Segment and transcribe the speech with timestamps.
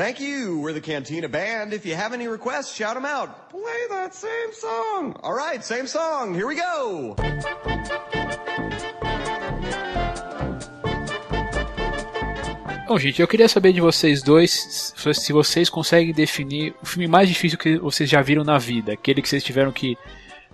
[0.00, 0.58] Thank you.
[0.60, 1.74] We're the Cantina Band.
[1.74, 3.50] If you have any requests, shout them out.
[3.50, 5.14] Play that same song.
[5.22, 6.34] All right, same song.
[6.34, 7.16] Here we go.
[12.88, 17.28] Bom, gente, eu queria saber de vocês dois se vocês conseguem definir o filme mais
[17.28, 19.98] difícil que vocês já viram na vida, aquele que vocês tiveram que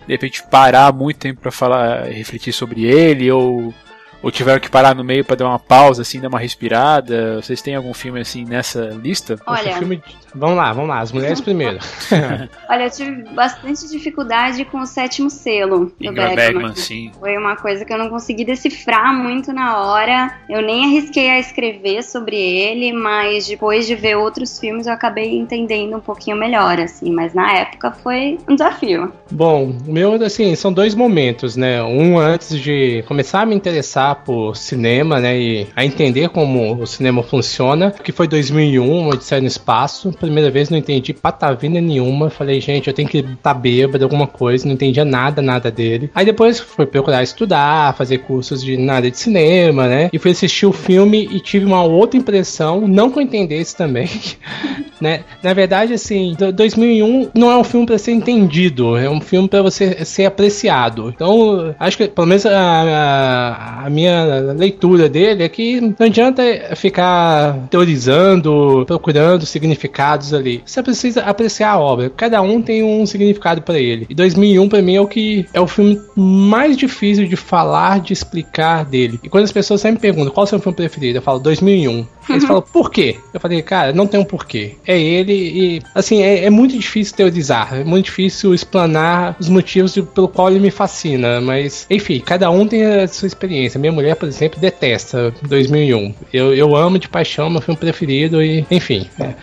[0.05, 3.73] de repente parar muito tempo para falar, refletir sobre ele ou
[4.21, 7.41] ou tiveram que parar no meio para dar uma pausa, assim, dar uma respirada?
[7.41, 9.37] Vocês têm algum filme assim nessa lista?
[9.45, 10.01] Olha, filme...
[10.33, 11.79] vamos lá, vamos lá, as mulheres primeiro.
[12.69, 16.75] Olha, eu tive bastante dificuldade com o sétimo selo do Ingrid Bergman.
[16.75, 17.11] sim.
[17.19, 20.37] Foi uma coisa que eu não consegui decifrar muito na hora.
[20.49, 25.37] Eu nem arrisquei a escrever sobre ele, mas depois de ver outros filmes eu acabei
[25.37, 27.11] entendendo um pouquinho melhor, assim.
[27.11, 29.11] Mas na época foi um desafio.
[29.31, 31.83] Bom, o meu, assim, são dois momentos, né?
[31.83, 36.87] Um antes de começar a me interessar por cinema, né, e a entender como o
[36.87, 40.11] cinema funciona, que foi 2001, Odisseia no Espaço.
[40.13, 42.29] Primeira vez não entendi patavina nenhuma.
[42.29, 44.65] Falei, gente, eu tenho que estar tá bêbado, alguma coisa.
[44.65, 46.09] Não entendia nada, nada dele.
[46.13, 50.31] Aí depois fui procurar estudar, fazer cursos de, na área de cinema, né, e fui
[50.31, 54.09] assistir o filme e tive uma outra impressão, não que eu entendesse também,
[54.99, 55.21] né.
[55.41, 59.61] Na verdade, assim, 2001 não é um filme para ser entendido, é um filme para
[59.61, 61.09] você ser apreciado.
[61.13, 66.43] Então, acho que pelo menos a, a, a minha leitura dele é que não adianta
[66.75, 70.61] ficar teorizando, procurando significados ali.
[70.63, 72.11] Você precisa apreciar a obra.
[72.15, 74.05] Cada um tem um significado para ele.
[74.07, 78.13] E 2001 para mim é o que é o filme mais difícil de falar, de
[78.13, 79.19] explicar dele.
[79.23, 82.05] E quando as pessoas sempre perguntam qual é o seu filme preferido, eu falo 2001.
[82.29, 83.17] Eles falam, por quê?
[83.33, 84.75] Eu falei, cara, não tem um porquê.
[84.85, 89.93] É ele e, assim, é, é muito difícil teorizar, é muito difícil explanar os motivos
[89.93, 93.79] de, pelo qual ele me fascina, mas, enfim, cada um tem a sua experiência.
[93.87, 96.13] Minha mulher, por exemplo, detesta 2001.
[96.33, 99.33] Eu, eu amo de paixão, meu filme preferido e, enfim, é,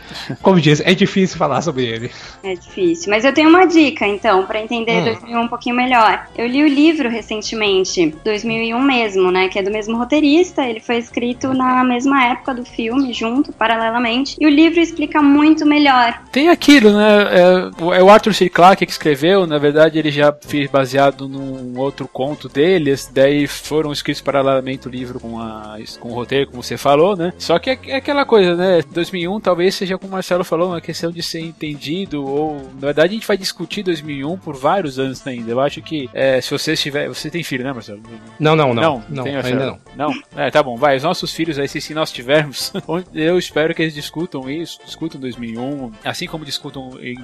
[0.42, 2.10] como diz, é difícil falar sobre ele.
[2.42, 5.04] É difícil, mas eu tenho uma dica, então, para entender hum.
[5.04, 6.26] 2001 um pouquinho melhor.
[6.36, 10.98] Eu li o livro recentemente, 2001 mesmo, né, que é do mesmo roteirista, ele foi
[10.98, 16.20] escrito na mesma época do filme junto, paralelamente, e o livro explica muito melhor.
[16.30, 17.28] Tem aquilo, né?
[17.30, 18.50] É, é o Arthur C.
[18.50, 23.90] Clarke que escreveu, na verdade ele já fez baseado num outro conto deles, daí foram
[23.90, 27.32] escritos paralelamente o livro com, a, com o roteiro, como você falou, né?
[27.38, 28.82] Só que é, é aquela coisa, né?
[28.92, 33.10] 2001 talvez seja como o Marcelo falou, uma questão de ser entendido, ou na verdade
[33.10, 35.52] a gente vai discutir 2001 por vários anos ainda.
[35.52, 37.08] Eu acho que é, se você estiver.
[37.08, 38.02] Você tem filho, né, Marcelo?
[38.40, 39.04] Não, não, não.
[39.08, 39.78] Não, não ainda não.
[39.96, 40.14] Não?
[40.36, 40.96] É, tá bom, vai.
[40.96, 42.72] Os nossos filhos aí, se, se nós tivermos
[43.14, 47.16] eu espero que eles discutam isso, discutam 2001, assim como discutam em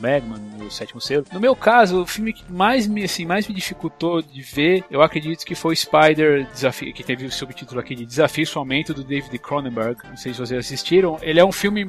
[0.00, 1.24] Bergman, no sétimo selo.
[1.32, 5.02] No meu caso, o filme que mais me, assim, mais me dificultou de ver, eu
[5.02, 9.38] acredito que foi Spider Desafio, que teve o subtítulo aqui de Desafio Somente do David
[9.38, 10.00] Cronenberg.
[10.08, 11.18] Não sei se vocês assistiram.
[11.22, 11.88] Ele é um filme,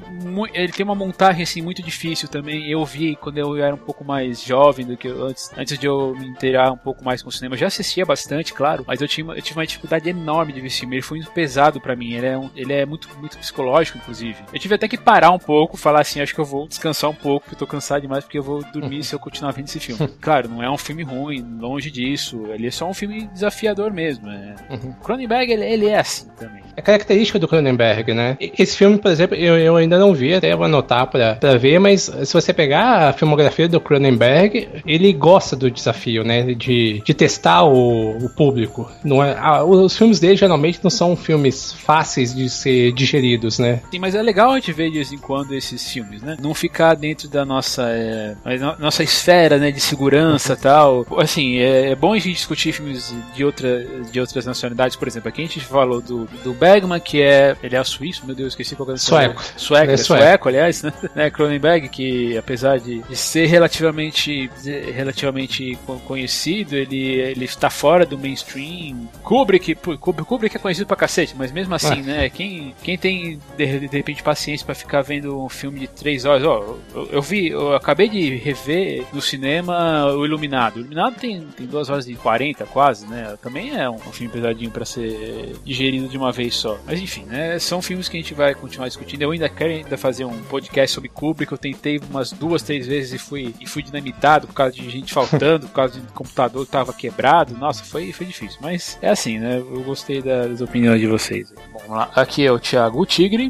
[0.54, 2.70] ele tem uma montagem assim muito difícil também.
[2.70, 5.86] Eu vi quando eu era um pouco mais jovem do que eu, antes, antes de
[5.86, 7.56] eu me inteirar um pouco mais com o cinema.
[7.56, 10.68] Eu já assistia bastante, claro, mas eu, tinha, eu tive uma dificuldade enorme de ver
[10.68, 10.96] esse filme.
[10.96, 12.14] Ele foi muito pesado para mim.
[12.14, 14.38] Ele é um, ele é muito, muito psicológico, inclusive.
[14.54, 17.16] Eu tive até que parar um pouco, falar assim, acho que eu vou descansar um
[17.16, 19.80] pouco, porque eu tô cansado demais, porque eu vou dormir se eu continuar vendo esse
[19.80, 20.02] filme.
[20.22, 22.46] Claro, não é um filme ruim, longe disso.
[22.48, 24.31] Ele é só um filme desafiador mesmo.
[24.32, 24.74] É.
[24.74, 24.94] Uhum.
[25.04, 26.62] Cronenberg, ele, ele é assim também.
[26.76, 28.38] É característica do Cronenberg, né?
[28.40, 31.80] Esse filme, por exemplo, eu, eu ainda não vi, até vou anotar pra, pra ver,
[31.80, 36.54] mas se você pegar a filmografia do Cronenberg, ele gosta do desafio, né?
[36.54, 38.90] De, de testar o, o público.
[39.04, 43.82] Não é, ah, os filmes dele geralmente não são filmes fáceis de ser digeridos, né?
[43.92, 46.38] Sim, mas é legal a gente ver de vez em quando esses filmes, né?
[46.42, 48.36] Não ficar dentro da nossa, é,
[48.80, 49.72] nossa esfera, né?
[49.72, 51.06] De segurança e tal.
[51.18, 55.30] Assim, é, é, bom a gente discutir filmes de, outra, de outras nacionalidades, por exemplo.
[55.30, 57.56] Aqui a gente falou do, do Bergman, que é.
[57.62, 59.44] Ele é suíço, meu Deus, esqueci qual é o Sueco.
[59.58, 60.24] Sueco, é, é sueco.
[60.24, 60.94] sueco, aliás, né?
[61.16, 61.30] né?
[61.30, 64.50] Cronenberg, que apesar de, de ser relativamente,
[64.94, 69.10] relativamente conhecido, ele, ele está fora do mainstream.
[69.24, 72.04] Kubrick, Kubrick, Kubrick é conhecido pra cacete, mas mesmo assim, ah.
[72.04, 72.30] né?
[72.30, 76.44] Quem, quem tem de, de repente paciência para ficar vendo um filme de três horas,
[76.44, 80.78] ó, eu, eu, vi, eu acabei de rever no cinema o Iluminado.
[80.78, 83.38] O Iluminado tem, tem duas horas e quarenta quase, né?
[83.42, 86.78] Também é um, um filme pesadinho para ser digerido de uma vez só.
[86.86, 87.58] Mas enfim, né?
[87.60, 89.22] São filmes que a gente vai continuar discutindo.
[89.22, 91.52] Eu ainda quero ainda fazer um podcast sobre Kubrick.
[91.52, 95.14] Eu tentei umas duas, três vezes e fui, e fui dinamitado por causa de gente
[95.14, 97.58] faltando, por causa de computador que tava quebrado.
[97.58, 98.60] Nossa, foi, foi difícil.
[98.62, 99.58] Mas é assim, né?
[99.58, 101.52] Eu gostei das opiniões de vocês.
[101.72, 102.12] Bom, vamos lá.
[102.16, 103.50] Aqui é o Thiago Tigre.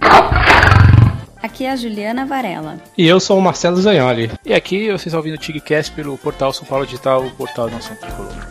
[1.41, 2.77] Aqui é a Juliana Varela.
[2.95, 4.31] E eu sou o Marcelo Zagnoli.
[4.45, 7.95] E aqui vocês estão ouvindo o TigCast pelo portal São Paulo Digital, o portal Nação
[7.95, 8.50] Tricolor.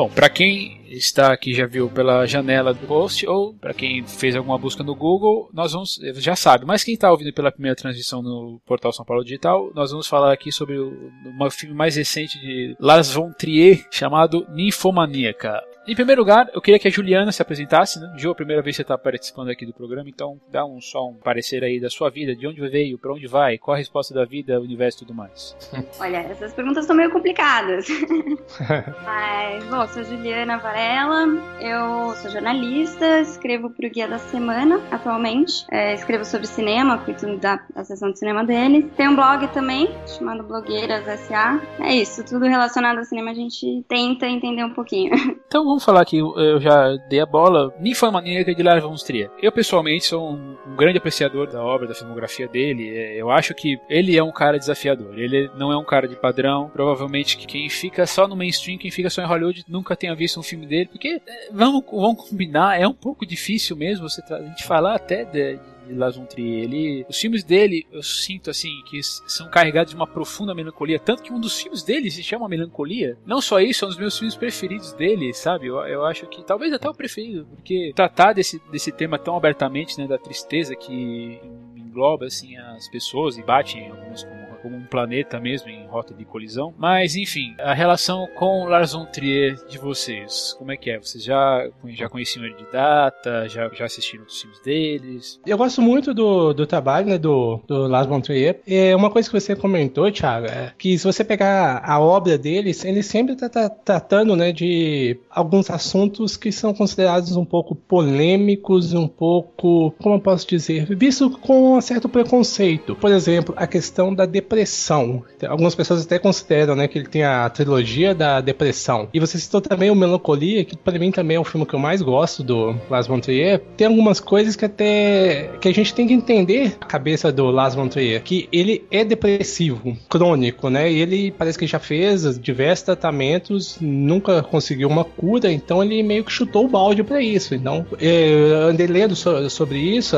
[0.00, 4.34] Bom, para quem está aqui já viu pela janela do post ou para quem fez
[4.34, 6.64] alguma busca no Google, nós vamos já sabe.
[6.64, 10.32] Mas quem está ouvindo pela primeira transmissão no portal São Paulo Digital, nós vamos falar
[10.32, 15.62] aqui sobre o um filme mais recente de Lars von Trier chamado Ninfomaníaca.
[15.86, 18.12] Em primeiro lugar, eu queria que a Juliana se apresentasse, né?
[18.16, 21.08] Ju, a primeira vez que você está participando aqui do programa, então dá um só
[21.08, 24.12] um parecer aí da sua vida, de onde veio, para onde vai, qual a resposta
[24.12, 25.56] da vida, universo e tudo mais.
[25.98, 27.88] Olha, essas perguntas são meio complicadas.
[29.04, 31.26] Mas, bom, sou Juliana Varela,
[31.60, 37.38] eu sou jornalista, escrevo para o Guia da Semana atualmente, é, escrevo sobre cinema, cuido
[37.38, 38.84] da, da sessão de cinema deles.
[38.96, 41.60] Tem um blog também, chamado Blogueiras SA.
[41.80, 45.10] É isso, tudo relacionado ao cinema a gente tenta entender um pouquinho.
[45.46, 47.72] Então vamos falar que eu já dei a bola.
[47.78, 49.30] Ninfomaníaca de Lars von Trier.
[49.40, 52.90] Eu pessoalmente sou um, um, grande apreciador da obra, da filmografia dele.
[52.96, 55.16] É, eu acho que ele é um cara desafiador.
[55.18, 56.68] Ele não é um cara de padrão.
[56.72, 60.42] Provavelmente quem fica só no mainstream, quem fica só em Hollywood, nunca tenha visto um
[60.42, 60.88] filme dele.
[60.90, 65.24] Porque é, vamos, vamos combinar, é um pouco difícil mesmo você a gente falar até
[65.24, 66.64] de, de Lars von Trier.
[66.64, 71.22] Ele, os filmes dele, eu sinto assim que são carregados de uma profunda melancolia, tanto
[71.22, 73.18] que um dos filmes dele se chama Melancolia.
[73.26, 75.66] Não só isso, é um dos meus filmes preferidos dele, sabe?
[75.66, 79.98] Eu, eu acho que talvez até o preferido, porque tratar desse, desse tema tão abertamente,
[79.98, 81.40] né, da tristeza que
[81.76, 86.14] engloba assim as pessoas e bate em alguns como como um planeta mesmo em rota
[86.14, 86.72] de colisão.
[86.78, 90.98] Mas enfim, a relação com Lars von Trier de vocês, como é que é?
[90.98, 93.48] Vocês já, já conheciam ele de data?
[93.48, 95.40] Já, já assistiram os filmes deles?
[95.46, 98.60] Eu gosto muito do, do trabalho né, do, do Lars von Trier.
[98.66, 102.84] É uma coisa que você comentou, Thiago, é que se você pegar a obra deles,
[102.84, 108.92] ele sempre está tá, tratando né, de alguns assuntos que são considerados um pouco polêmicos,
[108.92, 112.94] um pouco, como eu posso dizer, visto com um certo preconceito.
[112.94, 115.22] Por exemplo, a questão da depressão depressão.
[115.48, 119.08] Algumas pessoas até consideram né, que ele tem a trilogia da depressão.
[119.14, 121.78] E você citou também o Melancolia, que para mim também é o filme que eu
[121.78, 123.60] mais gosto do Lars von Trier.
[123.76, 127.76] Tem algumas coisas que até que a gente tem que entender a cabeça do Lars
[127.76, 130.90] von Trier, que ele é depressivo, crônico, né?
[130.90, 136.24] E ele parece que já fez diversos tratamentos, nunca conseguiu uma cura, então ele meio
[136.24, 137.54] que chutou o balde para isso.
[137.54, 140.16] Então, eu andei lendo sobre isso,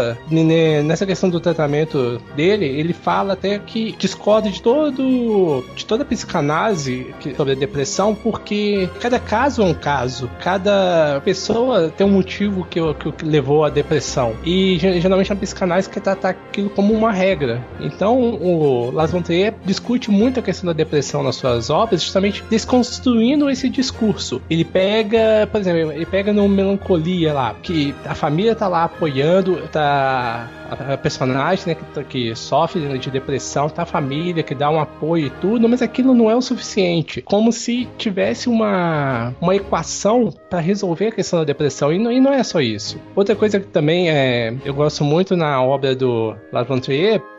[0.84, 3.92] nessa questão do tratamento dele, ele fala até que
[4.22, 9.74] discorda de todo de toda a psicanálise sobre a depressão, porque cada caso é um
[9.74, 14.34] caso, cada pessoa tem um motivo que, que levou à depressão.
[14.44, 17.64] E geralmente a psicanálise quer tratar aquilo como uma regra.
[17.80, 19.22] Então o Las von
[19.64, 24.40] discute muito a questão da depressão nas suas obras, justamente desconstruindo esse discurso.
[24.48, 29.56] Ele pega, por exemplo, ele pega no Melancolia lá, que a família tá lá apoiando,
[29.68, 34.80] tá a personagem né, que, que sofre de depressão, tá a família que dá um
[34.80, 37.22] apoio e tudo, mas aquilo não é o suficiente.
[37.22, 41.92] Como se tivesse uma, uma equação para resolver a questão da depressão.
[41.92, 43.00] E não, e não, é só isso.
[43.14, 46.68] Outra coisa que também é, eu gosto muito na obra do Lars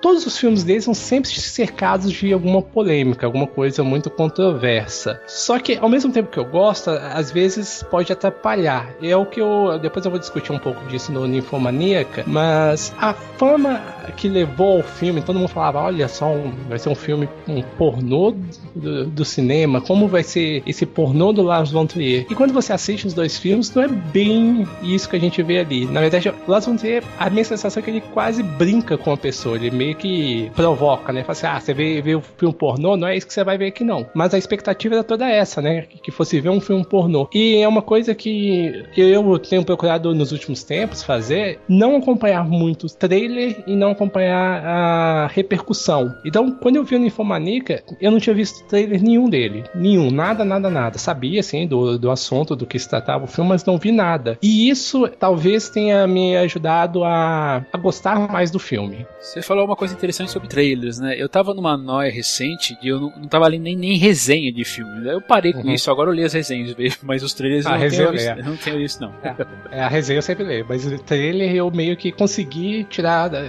[0.01, 5.21] todos os filmes dele são sempre cercados de alguma polêmica, alguma coisa muito controversa.
[5.27, 8.93] Só que ao mesmo tempo que eu gosto, às vezes pode atrapalhar.
[9.01, 13.13] É o que eu depois eu vou discutir um pouco disso no Ninfomaníaca, mas a
[13.37, 13.81] fama
[14.15, 17.61] que levou ao filme, todo mundo falava, olha só, um, vai ser um filme, um
[17.61, 18.35] pornô
[18.75, 22.25] do, do, cinema, como vai ser esse pornô do Lars von Trier.
[22.29, 25.59] E quando você assiste os dois filmes, não é bem isso que a gente vê
[25.59, 25.85] ali.
[25.85, 29.17] Na verdade, Lars von Trier, a minha sensação é que ele quase brinca com a
[29.17, 31.21] pessoa, ele meio que provoca, né?
[31.21, 33.67] Fala assim, ah, você vê, o filme pornô, não é isso que você vai ver
[33.67, 34.05] aqui não.
[34.13, 35.85] Mas a expectativa era toda essa, né?
[36.01, 37.27] Que fosse ver um filme pornô.
[37.33, 42.85] E é uma coisa que, eu tenho procurado nos últimos tempos fazer, não acompanhar muito
[43.13, 46.15] trailer e não acompanhar a repercussão.
[46.25, 49.63] Então, quando eu vi o Ninfomaníaca, eu não tinha visto trailer nenhum dele.
[49.75, 50.97] Nenhum, nada, nada, nada.
[50.97, 54.37] Sabia, assim, do, do assunto, do que se tratava o filme, mas não vi nada.
[54.41, 59.05] E isso talvez tenha me ajudado a, a gostar mais do filme.
[59.19, 61.15] Você falou uma coisa interessante sobre trailers, né?
[61.15, 64.65] Eu tava numa noia recente e eu não, não tava lendo nem, nem resenha de
[64.65, 65.07] filme.
[65.07, 65.71] Eu parei com uhum.
[65.73, 68.57] isso, agora eu li as resenhas, mas os trailers a eu não, tenho eu não
[68.57, 69.13] tenho isso, não.
[69.23, 73.02] É, é, a resenha eu sempre leio, mas o trailer eu meio que consegui tirar,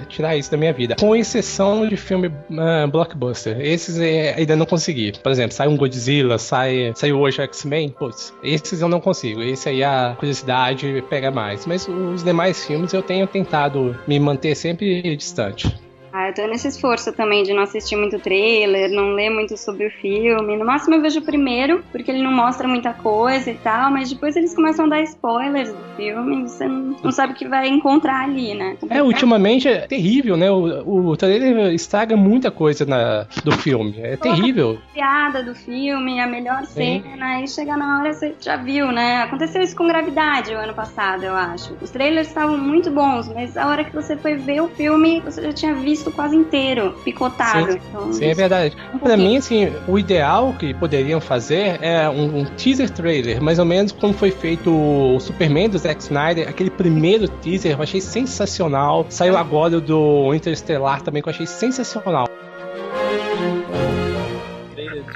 [0.08, 0.96] tirar isso da minha vida.
[0.98, 3.60] Com exceção de filme uh, blockbuster.
[3.60, 5.12] Esses é, ainda não consegui.
[5.22, 9.42] Por exemplo, sai um Godzilla, sai, saiu hoje X-Men, putz, esses eu não consigo.
[9.42, 11.66] Esse aí a curiosidade pega mais.
[11.66, 15.84] Mas os demais filmes eu tenho tentado me manter sempre distante.
[16.16, 19.88] Ah, eu tô nesse esforço também de não assistir muito trailer, não ler muito sobre
[19.88, 20.56] o filme.
[20.56, 24.10] No máximo eu vejo o primeiro, porque ele não mostra muita coisa e tal, mas
[24.10, 27.66] depois eles começam a dar spoilers do filme, você não, não sabe o que vai
[27.66, 28.76] encontrar ali, né?
[28.90, 30.48] É, ultimamente é terrível, né?
[30.52, 33.96] O, o trailer estraga muita coisa na, do filme.
[34.00, 34.78] É terrível.
[34.90, 37.02] A piada do filme, a melhor Sim.
[37.02, 39.22] cena, e chega na hora você já viu, né?
[39.22, 41.76] Aconteceu isso com Gravidade o ano passado, eu acho.
[41.82, 45.42] Os trailers estavam muito bons, mas a hora que você foi ver o filme, você
[45.42, 47.72] já tinha visto quase inteiro, picotado.
[47.72, 48.76] Sim, então, Sim é verdade.
[48.92, 53.58] Um pra mim, assim, o ideal que poderiam fazer é um, um, teaser trailer, mais
[53.58, 58.00] ou menos como foi feito o Superman do Zack Snyder, aquele primeiro teaser, eu achei
[58.00, 59.06] sensacional.
[59.08, 62.28] Saiu agora do Interstellar também, que eu achei sensacional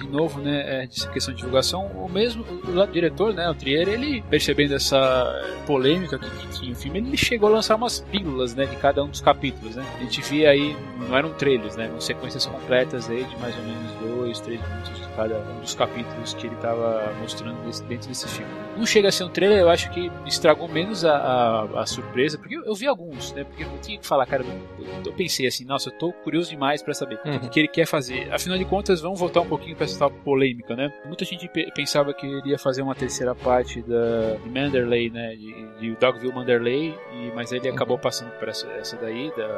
[0.09, 4.23] novo, né, é, dessa questão de divulgação, o mesmo o, diretor, né, o Trier, ele
[4.23, 4.99] percebendo essa
[5.67, 9.03] polêmica que, que, tinha o filme, ele chegou a lançar umas pílulas, né, de cada
[9.03, 9.85] um dos capítulos, né.
[9.97, 13.63] A gente via aí, não eram trailers, né, eram sequências completas aí de mais ou
[13.63, 18.29] menos dois, três minutos cada um dos capítulos que ele estava mostrando desse, dentro desse
[18.29, 18.53] filme.
[18.77, 22.39] Não chega a ser um trailer, eu acho que estragou menos a, a, a surpresa,
[22.39, 25.49] porque eu, eu, vi alguns, né, porque eu tinha que falar, cara, eu, eu pensei
[25.49, 27.37] assim, nossa, eu tô curioso demais para saber uhum.
[27.37, 28.33] o que ele quer fazer.
[28.33, 30.93] Afinal de contas, vamos voltar um pouquinho para essa polêmica, né?
[31.05, 35.67] Muita gente pensava que ele ia fazer uma terceira parte da de Manderley, né, de,
[35.81, 38.03] de Dogville Manderley, e, mas ele acabou uhum.
[38.03, 39.49] passando por essa, essa daí, da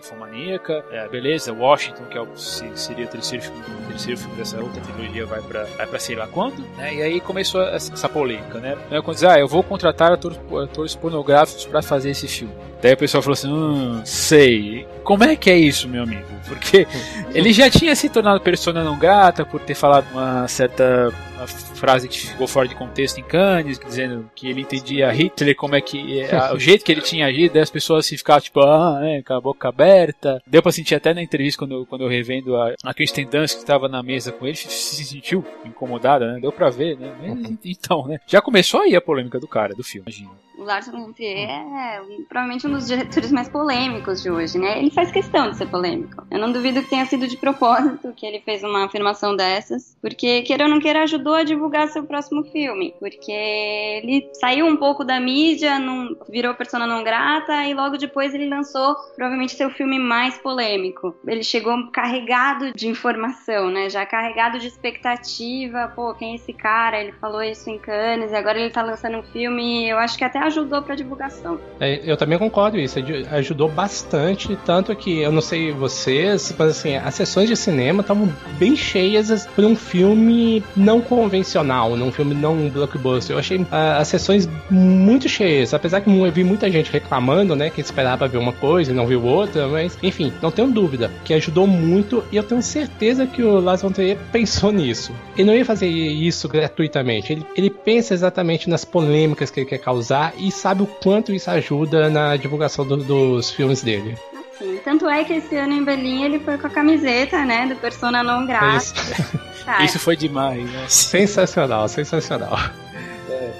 [0.00, 0.84] Infomaníaca.
[0.90, 4.80] É, beleza, Washington, que é o, seria o terceiro filme, o terceiro filme dessa outra
[4.80, 6.60] trilogia, vai pra, vai pra sei lá quando.
[6.76, 6.94] Né?
[6.96, 8.76] E aí começou essa, essa polêmica, né?
[9.04, 12.54] Quando diz, ah, eu vou contratar atores, atores pornográficos para fazer esse filme.
[12.82, 14.86] Daí o pessoal falou assim: hum, sei.
[15.04, 16.26] Como é que é isso, meu amigo?
[16.46, 16.86] Porque
[17.34, 22.08] ele já tinha se tornado persona não grata por ter falado uma certa uma frase
[22.08, 26.20] que ficou fora de contexto em Cannes, dizendo que ele entendia Hitler, como é que.
[26.20, 29.34] É, o jeito que ele tinha agido, as pessoas assim, ficavam tipo, ah, é, com
[29.34, 30.42] a boca aberta.
[30.46, 33.54] Deu pra sentir até na entrevista quando, eu, quando eu revendo a, a Kristen Dunst
[33.54, 36.40] que estava na mesa com ele, se sentiu incomodada, né?
[36.40, 37.12] Deu pra ver, né?
[37.20, 38.18] Mas, então, né?
[38.26, 42.02] Já começou aí a polêmica do cara, do filme, imagina o Lars von Trier é
[42.28, 44.78] provavelmente um dos diretores mais polêmicos de hoje, né?
[44.78, 46.22] Ele faz questão de ser polêmico.
[46.30, 50.42] Eu não duvido que tenha sido de propósito que ele fez uma afirmação dessas, porque
[50.42, 55.02] queira ou não queira ajudou a divulgar seu próximo filme, porque ele saiu um pouco
[55.02, 59.98] da mídia, não, virou persona não grata e logo depois ele lançou provavelmente seu filme
[59.98, 61.14] mais polêmico.
[61.26, 63.88] Ele chegou carregado de informação, né?
[63.88, 65.90] Já carregado de expectativa.
[65.96, 67.00] Pô, quem é esse cara?
[67.00, 69.88] Ele falou isso em Cannes e agora ele tá lançando um filme.
[69.88, 71.58] Eu acho que até ajudou pra divulgação.
[71.78, 72.98] É, eu também concordo isso,
[73.32, 78.28] ajudou bastante, tanto que eu não sei vocês, mas assim, as sessões de cinema estavam
[78.58, 83.34] bem cheias por um filme não convencional, num filme não blockbuster.
[83.34, 83.66] Eu achei uh,
[83.98, 88.38] as sessões muito cheias, apesar que eu vi muita gente reclamando, né, que esperava ver
[88.38, 92.36] uma coisa e não viu outra, mas enfim, não tenho dúvida que ajudou muito e
[92.36, 95.12] eu tenho certeza que o Lars von Trier pensou nisso.
[95.36, 99.78] Ele não ia fazer isso gratuitamente, ele, ele pensa exatamente nas polêmicas que ele quer
[99.78, 104.16] causar e sabe o quanto isso ajuda na divulgação do, dos filmes dele.
[104.58, 107.76] Sim, tanto é que esse ano em Berlim ele foi com a camiseta, né, do
[107.76, 108.76] Persona não grata.
[108.76, 108.94] Isso,
[109.84, 110.84] isso foi demais, né?
[110.88, 112.58] Sensacional, sensacional.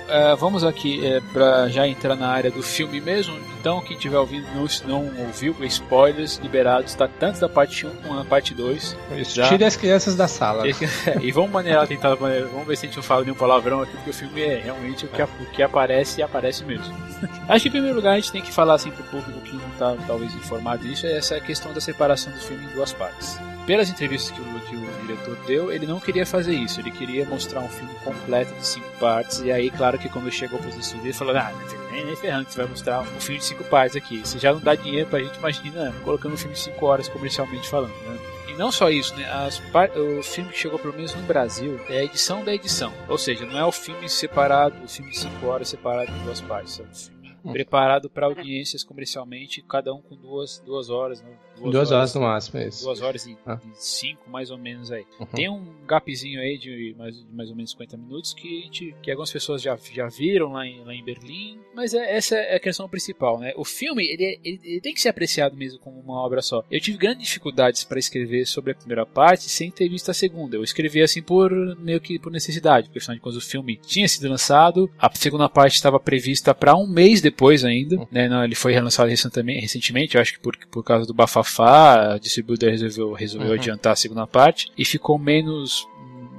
[0.08, 3.38] É, vamos aqui é, para já entrar na área do filme mesmo.
[3.60, 8.16] Então, quem estiver ouvindo não, não ouviu, spoilers liberados, tá tanto da parte 1 como
[8.16, 8.96] da parte 2.
[9.18, 9.48] Isso, já...
[9.48, 10.64] Tire as crianças da sala.
[11.20, 13.92] e vamos maneirar, tentar maneirar, vamos ver se a gente não fala nenhum palavrão aqui,
[13.92, 16.94] porque o filme é realmente o que, o que aparece e aparece mesmo.
[17.46, 19.68] Acho que em primeiro lugar a gente tem que falar assim pro público que não
[19.68, 23.38] está talvez informado disso, é essa questão da separação do filme em duas partes.
[23.66, 27.24] Pelas entrevistas que o, que o diretor deu, ele não queria fazer isso, ele queria
[27.24, 30.76] mostrar um filme completo de cinco partes, e aí, claro que quando chegou para os
[30.76, 31.52] estúdios, ele falou: Ah,
[31.90, 34.20] nem, nem ferrando que você vai mostrar um filme de cinco partes aqui.
[34.20, 37.68] Você já não dá dinheiro pra gente, imagina colocando um filme de cinco horas comercialmente
[37.68, 38.18] falando, né?
[38.48, 39.24] E não só isso, né?
[39.30, 39.60] As
[39.96, 42.92] o filme que chegou pelo menos no Brasil é a edição da edição.
[43.08, 46.40] Ou seja, não é o filme separado, o filme de 5 horas separado em duas
[46.40, 46.80] partes.
[46.80, 51.32] É um preparado para audiências comercialmente, cada um com duas, duas horas, né?
[51.60, 52.84] Duas, duas horas, horas, no máximo, é isso.
[52.84, 53.58] Duas horas e, ah.
[53.74, 55.04] cinco, mais ou menos aí.
[55.18, 55.26] Uhum.
[55.26, 59.10] Tem um gapzinho aí de mais, de mais ou menos 50 minutos que, gente, que
[59.10, 62.60] algumas pessoas já, já viram lá em, lá em Berlim, mas é, essa é a
[62.60, 63.52] questão principal, né?
[63.56, 66.64] O filme, ele, ele, ele, tem que ser apreciado mesmo como uma obra só.
[66.70, 70.56] Eu tive grandes dificuldades para escrever sobre a primeira parte sem ter visto a segunda.
[70.56, 74.08] Eu escrevi assim por meio que por necessidade, porque afinal de contas o filme tinha
[74.08, 78.06] sido lançado, a segunda parte estava prevista para um mês depois ainda, uhum.
[78.10, 78.28] né?
[78.28, 82.18] Não, ele foi relançado recentemente, eu acho que por, por causa do bafafá Bafá, a
[82.18, 83.54] distribuidora resolveu, resolveu uhum.
[83.54, 85.86] adiantar a segunda parte e ficou menos,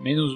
[0.01, 0.33] menos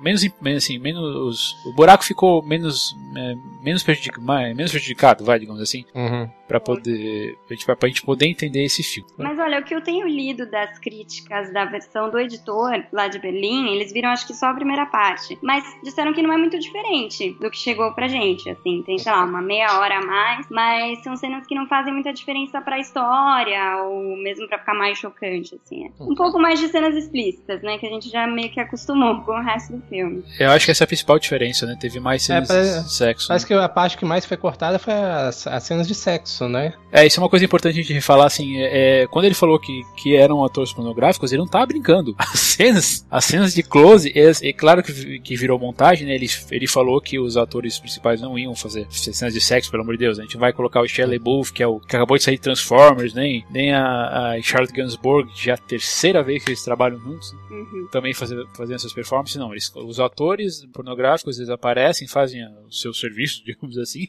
[0.00, 0.22] menos,
[0.56, 5.84] assim, menos, o buraco ficou menos, é, menos, prejudic, mais, menos prejudicado, vai, digamos assim,
[5.94, 6.28] uhum.
[6.48, 9.10] para poder, pra, pra gente poder entender esse filme.
[9.18, 13.18] Mas olha, o que eu tenho lido das críticas da versão do editor lá de
[13.18, 16.58] Berlim, eles viram acho que só a primeira parte, mas disseram que não é muito
[16.58, 20.46] diferente do que chegou pra gente, assim, tem, sei lá, uma meia hora a mais,
[20.50, 24.98] mas são cenas que não fazem muita diferença pra história, ou mesmo pra ficar mais
[24.98, 25.86] chocante, assim.
[25.86, 25.90] É.
[26.02, 29.32] Um pouco mais de cenas explícitas, né, que a gente já meio que acostumou com
[29.32, 30.24] o resto do filme.
[30.38, 32.92] Eu acho que essa é a principal diferença, né, teve mais é, cenas é, de
[32.92, 33.28] sexo.
[33.28, 33.48] Parece né?
[33.48, 36.72] que a parte que mais foi cortada foi as, as, cenas de sexo, né?
[36.92, 39.58] É, isso é uma coisa importante a gente falar, assim, é, é, quando ele falou
[39.58, 42.14] que, que eram atores pornográficos, ele não tá brincando.
[42.30, 46.28] As cenas, as cenas de close, é, é claro que, que virou montagem, né, ele,
[46.50, 50.04] ele falou que os atores principais não iam fazer cenas de sexo, pelo amor de
[50.04, 52.36] Deus, a gente vai colocar o Shelley Booth, que é o que acabou de sair
[52.36, 56.50] de Transformers, nem, nem a, a Charlotte Gainsbourg, que já é a terceira vez que
[56.50, 57.88] eles trabalham juntos, uhum.
[57.90, 62.92] também fazer, fazendo essas performances, não, eles, os atores pornográficos, eles aparecem, fazem o seu
[62.92, 64.08] serviço, digamos assim,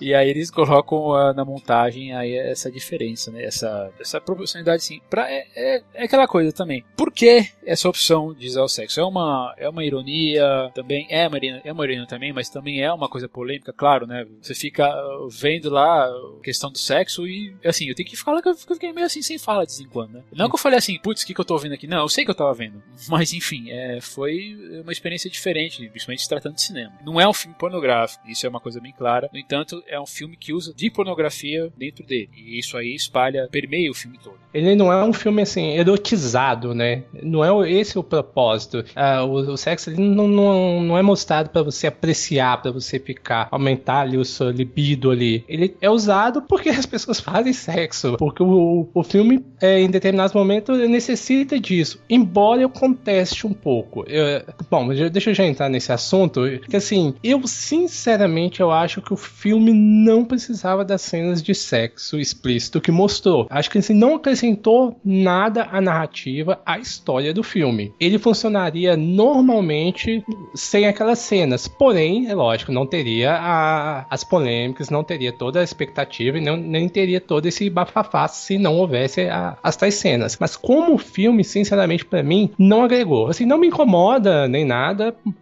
[0.00, 5.00] e aí eles colocam a, na montagem aí essa diferença, né, essa, essa proporcionalidade, sim,
[5.08, 9.00] pra, é, é, é aquela coisa também, por que essa opção de usar o sexo?
[9.00, 12.92] É uma, é uma ironia, também é uma, é uma ironia também, mas também é
[12.92, 14.90] uma coisa polêmica, claro, né, você fica
[15.30, 18.92] vendo lá a questão do sexo e, assim, eu tenho que falar que eu fiquei
[18.92, 20.22] meio assim sem fala de vez em quando, né?
[20.32, 21.86] Não que eu falei assim, putz, o que, que eu tô vendo aqui?
[21.86, 22.82] Não, eu sei que eu tava vendo.
[23.08, 26.92] Mas, enfim, é, foi uma experiência diferente, principalmente se tratando de cinema.
[27.04, 29.28] Não é um filme pornográfico, isso é uma coisa bem clara.
[29.32, 32.30] No entanto, é um filme que usa de pornografia dentro dele.
[32.36, 34.42] E isso aí espalha, permeia o filme todo.
[34.52, 37.04] Ele não é um filme, assim, erotizado, né?
[37.22, 38.84] Não é esse o propósito.
[38.94, 42.98] Ah, o, o, sexo ele não, não, não é mostrado para você apreciar, para você
[42.98, 45.44] ficar, aumentar ali o seu libido ali.
[45.48, 48.16] Ele é usado porque as pessoas fazem sexo.
[48.18, 52.00] Porque o, o filme, é, em determinados momentos, necessita disso.
[52.08, 54.04] Embora eu conteste um pouco.
[54.06, 56.42] Eu, bom, deixa eu já entrar nesse assunto.
[56.68, 62.18] Que assim, eu sinceramente eu acho que o filme não precisava das cenas de sexo
[62.18, 63.46] explícito que mostrou.
[63.50, 67.92] Acho que assim, não acrescentou nada à narrativa, à história do filme.
[67.98, 71.66] Ele funcionaria normalmente sem aquelas cenas.
[71.68, 76.56] Porém, é lógico, não teria a, as polêmicas, não teria toda a expectativa e não,
[76.56, 80.36] nem teria todo esse bafafá se não houvesse a, as tais cenas.
[80.38, 83.28] Mas como filme, sinceramente, para mim, não agregou.
[83.28, 84.71] Assim, não me incomoda nem nada,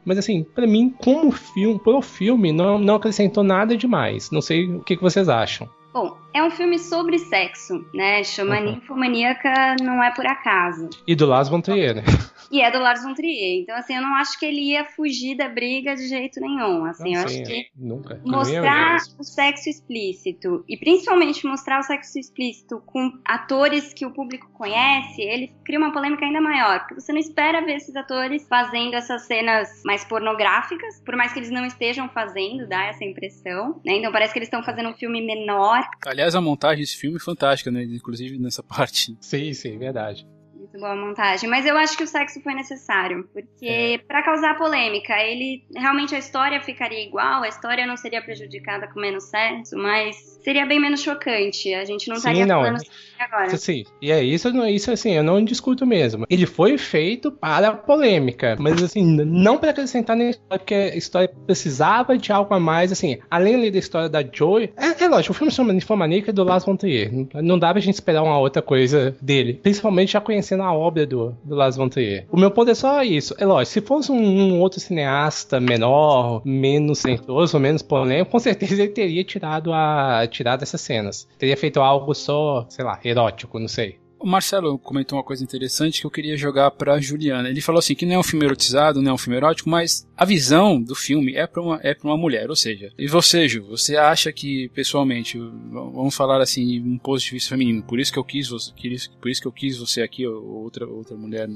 [0.04, 4.30] mas assim, para mim, como filme, pro filme, não, não acrescentou nada demais.
[4.30, 5.68] Não sei o que, que vocês acham.
[5.92, 8.22] Bom, é um filme sobre sexo, né?
[8.24, 8.74] Chama uhum.
[8.74, 10.88] Ninfomaníaca não é por acaso.
[11.06, 12.02] E do Lars von Trier, né?
[12.50, 13.62] E é do Lars von Trier.
[13.62, 16.84] Então, assim, eu não acho que ele ia fugir da briga de jeito nenhum.
[16.84, 18.20] Assim, não, eu sim, acho que nunca.
[18.24, 24.50] mostrar o sexo explícito e principalmente mostrar o sexo explícito com atores que o público
[24.52, 28.94] conhece, ele cria uma polêmica ainda maior, porque você não espera ver esses atores fazendo
[28.94, 33.94] essas cenas mais pornográficas, por mais que eles não estejam fazendo, dá essa impressão, né?
[33.94, 35.82] Então parece que eles estão fazendo um filme menor.
[36.20, 37.82] Aliás, a montagem desse filme é fantástica, né?
[37.82, 39.16] Inclusive nessa parte.
[39.20, 40.26] Sim, sim, verdade
[40.70, 41.48] muito boa montagem.
[41.48, 43.98] Mas eu acho que o sexo foi necessário, porque é.
[43.98, 49.00] para causar polêmica, ele realmente a história ficaria igual, a história não seria prejudicada com
[49.00, 51.74] menos sexo, mas seria bem menos chocante.
[51.74, 52.62] A gente não Sim, estaria não.
[52.62, 52.82] falando
[53.22, 53.56] agora.
[53.56, 56.26] Sim, e é isso, isso assim, eu não discuto mesmo.
[56.28, 61.30] Ele foi feito para polêmica, mas assim, não para acrescentar na história, porque a história
[61.46, 64.72] precisava de algo a mais, assim, além da história da Joy.
[64.76, 67.10] É, é lógico, o filme chama Ninfomaníaca do Lars von Trier.
[67.34, 71.34] Não dava a gente esperar uma outra coisa dele, principalmente já conhecendo a obra do,
[71.44, 72.26] do von Trier.
[72.30, 73.34] O meu ponto é só isso.
[73.38, 78.82] É lógico, se fosse um, um outro cineasta menor, menos sentoso, menos polêmico, com certeza
[78.82, 81.28] ele teria tirado a tirado essas cenas.
[81.38, 83.99] Teria feito algo só, sei lá, erótico, não sei.
[84.20, 87.48] O Marcelo comentou uma coisa interessante que eu queria jogar pra Juliana.
[87.48, 90.06] Ele falou assim que não é um filme erotizado, não é um filme erótico, mas
[90.14, 93.48] a visão do filme é pra uma, é pra uma mulher, ou seja, e você,
[93.48, 98.12] Ju, você acha que, pessoalmente, vamos falar assim, um ponto de vista feminino, por isso
[98.12, 98.70] que eu quis você,
[99.18, 101.48] por isso que eu quis você aqui, ou outra, outra mulher,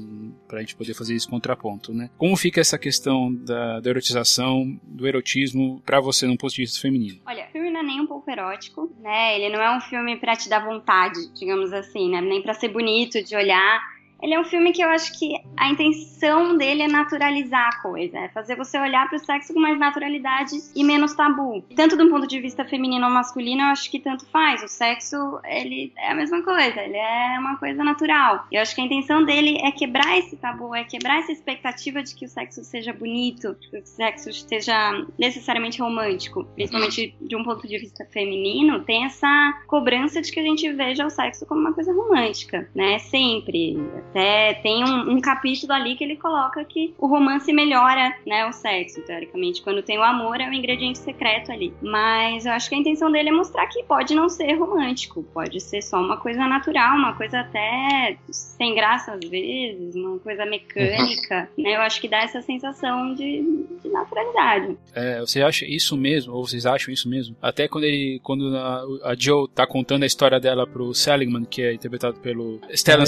[0.47, 2.09] pra gente poder fazer esse contraponto, né?
[2.17, 6.81] Como fica essa questão da, da erotização, do erotismo, pra você num ponto de vista
[6.81, 7.19] feminino?
[7.27, 9.39] Olha, o filme não é nem um pouco erótico, né?
[9.39, 12.21] Ele não é um filme pra te dar vontade, digamos assim, né?
[12.21, 13.94] Nem pra ser bonito de olhar.
[14.25, 18.17] Ele é um filme que eu acho que a intenção dele é naturalizar a coisa,
[18.17, 21.63] é fazer você olhar para o sexo com mais naturalidade e menos tabu.
[21.75, 24.63] Tanto do ponto de vista feminino ou masculino, eu acho que tanto faz.
[24.63, 28.47] O sexo, ele é a mesma coisa, ele é uma coisa natural.
[28.51, 32.15] Eu acho que a intenção dele é quebrar esse tabu, é quebrar essa expectativa de
[32.15, 36.45] que o sexo seja bonito, que o sexo seja necessariamente romântico.
[36.55, 41.05] Principalmente de um ponto de vista feminino, tem essa cobrança de que a gente veja
[41.05, 42.97] o sexo como uma coisa romântica, né?
[42.97, 43.77] Sempre
[44.15, 48.53] Até tem um, um, capítulo ali que ele coloca que o romance melhora, né, o
[48.53, 49.61] sexo, teoricamente.
[49.61, 51.73] Quando tem o amor, é um ingrediente secreto ali.
[51.81, 55.59] Mas eu acho que a intenção dele é mostrar que pode não ser romântico, pode
[55.59, 61.49] ser só uma coisa natural, uma coisa até sem graça às vezes, uma coisa mecânica,
[61.57, 61.75] né?
[61.75, 63.43] Eu acho que dá essa sensação de,
[63.83, 64.77] de naturalidade.
[64.93, 67.35] É, você acha isso mesmo, ou vocês acham isso mesmo?
[67.41, 71.61] Até quando ele, quando a, a Joe tá contando a história dela pro Seligman, que
[71.61, 73.07] é interpretado pelo Stellan é.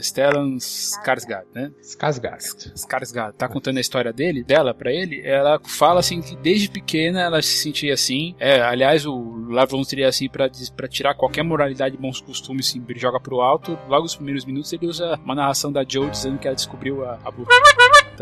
[0.00, 1.70] Stellan Skarsgård, né?
[1.82, 2.72] Skarsgård.
[2.74, 3.32] Skarsgård.
[3.34, 7.42] Tá contando a história dele, dela para ele, ela fala assim que desde pequena ela
[7.42, 8.34] se sentia assim.
[8.38, 12.98] É, aliás, o Lavon seria assim para tirar qualquer moralidade e bons costumes, assim, ele
[12.98, 13.78] joga pro alto.
[13.88, 17.18] Logo nos primeiros minutos ele usa uma narração da Joe dizendo que ela descobriu a,
[17.24, 17.32] a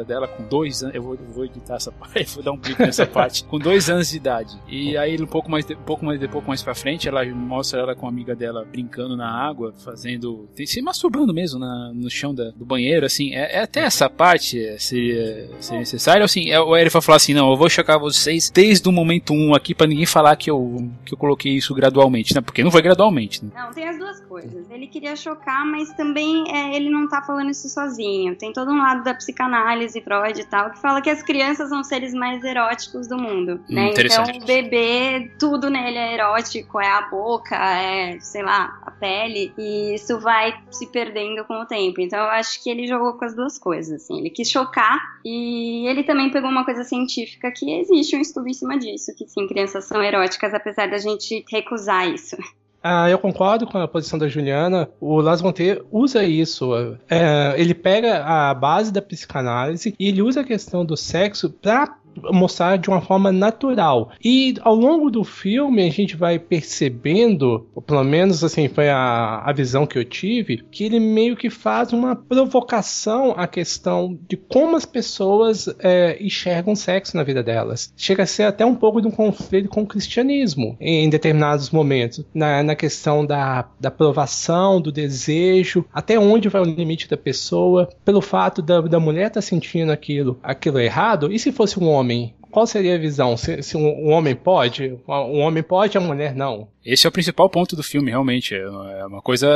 [0.05, 0.95] dela com dois anos.
[0.95, 3.45] Eu vou, vou editar essa parte, vou dar um clique nessa parte.
[3.45, 4.59] Com dois anos de idade.
[4.69, 7.25] E aí, um pouco mais, de, um pouco mais, de pouco mais pra frente, ela
[7.27, 10.49] mostra ela com a amiga dela brincando na água, fazendo.
[10.65, 13.35] se masturbando mesmo na, no chão da, do banheiro, assim.
[13.35, 16.25] É, é até essa parte é, seria, seria necessário.
[16.25, 19.33] Assim, é, o Eric vai falar assim: não, eu vou chocar vocês desde o momento
[19.33, 22.41] 1 um aqui pra ninguém falar que eu, que eu coloquei isso gradualmente, né?
[22.41, 23.51] Porque não foi gradualmente, né?
[23.55, 24.71] Não, tem as duas coisas.
[24.71, 28.37] Ele queria chocar, mas também é, ele não tá falando isso sozinho.
[28.37, 31.81] Tem todo um lado da psicanálise, Freud e tal, que fala que as crianças são
[31.81, 33.91] os seres mais eróticos do mundo, hum, né?
[33.91, 39.53] Então o bebê, tudo nele é erótico, é a boca, é, sei lá, a pele,
[39.57, 42.01] e isso vai se perdendo com o tempo.
[42.01, 44.19] Então eu acho que ele jogou com as duas coisas, assim.
[44.19, 48.55] Ele quis chocar e ele também pegou uma coisa científica que existe um estudo em
[48.55, 52.37] cima disso, que sim, crianças são eróticas, apesar da gente recusar isso.
[52.83, 54.89] Ah, eu concordo com a posição da Juliana.
[55.01, 56.73] O Las Monte usa isso.
[57.09, 61.99] É, ele pega a base da psicanálise e ele usa a questão do sexo para
[62.33, 64.11] mostrar de uma forma natural.
[64.23, 69.53] E ao longo do filme a gente vai percebendo, pelo menos assim foi a, a
[69.53, 74.77] visão que eu tive, que ele meio que faz uma provocação à questão de como
[74.77, 77.93] as pessoas é, enxergam sexo na vida delas.
[77.97, 82.25] Chega a ser até um pouco de um conflito com o cristianismo em determinados momentos,
[82.35, 87.89] na, na questão da, da aprovação, do desejo, até onde vai o limite da pessoa,
[88.05, 91.89] pelo fato da, da mulher estar tá sentindo aquilo, aquilo errado, e se fosse um
[91.89, 93.37] homem homem, qual seria a visão?
[93.37, 96.69] Se, se um, um, homem pode, um homem pode, a mulher não.
[96.85, 98.55] Esse é o principal ponto do filme, realmente.
[98.55, 99.49] É uma coisa.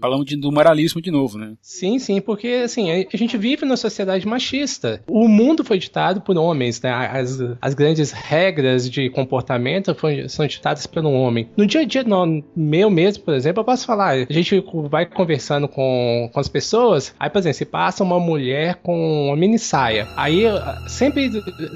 [0.00, 1.54] Falando de, do moralismo de novo, né?
[1.60, 5.02] Sim, sim, porque assim, a gente vive numa sociedade machista.
[5.08, 6.90] O mundo foi ditado por homens, né?
[6.90, 11.48] As, as grandes regras de comportamento foi, são ditadas pelo homem.
[11.56, 15.06] No dia a dia no, meu mesmo, por exemplo, eu posso falar, a gente vai
[15.06, 19.58] conversando com, com as pessoas, aí, por exemplo, se passa uma mulher com uma mini
[19.58, 20.08] saia.
[20.16, 20.42] Aí
[20.88, 21.30] sempre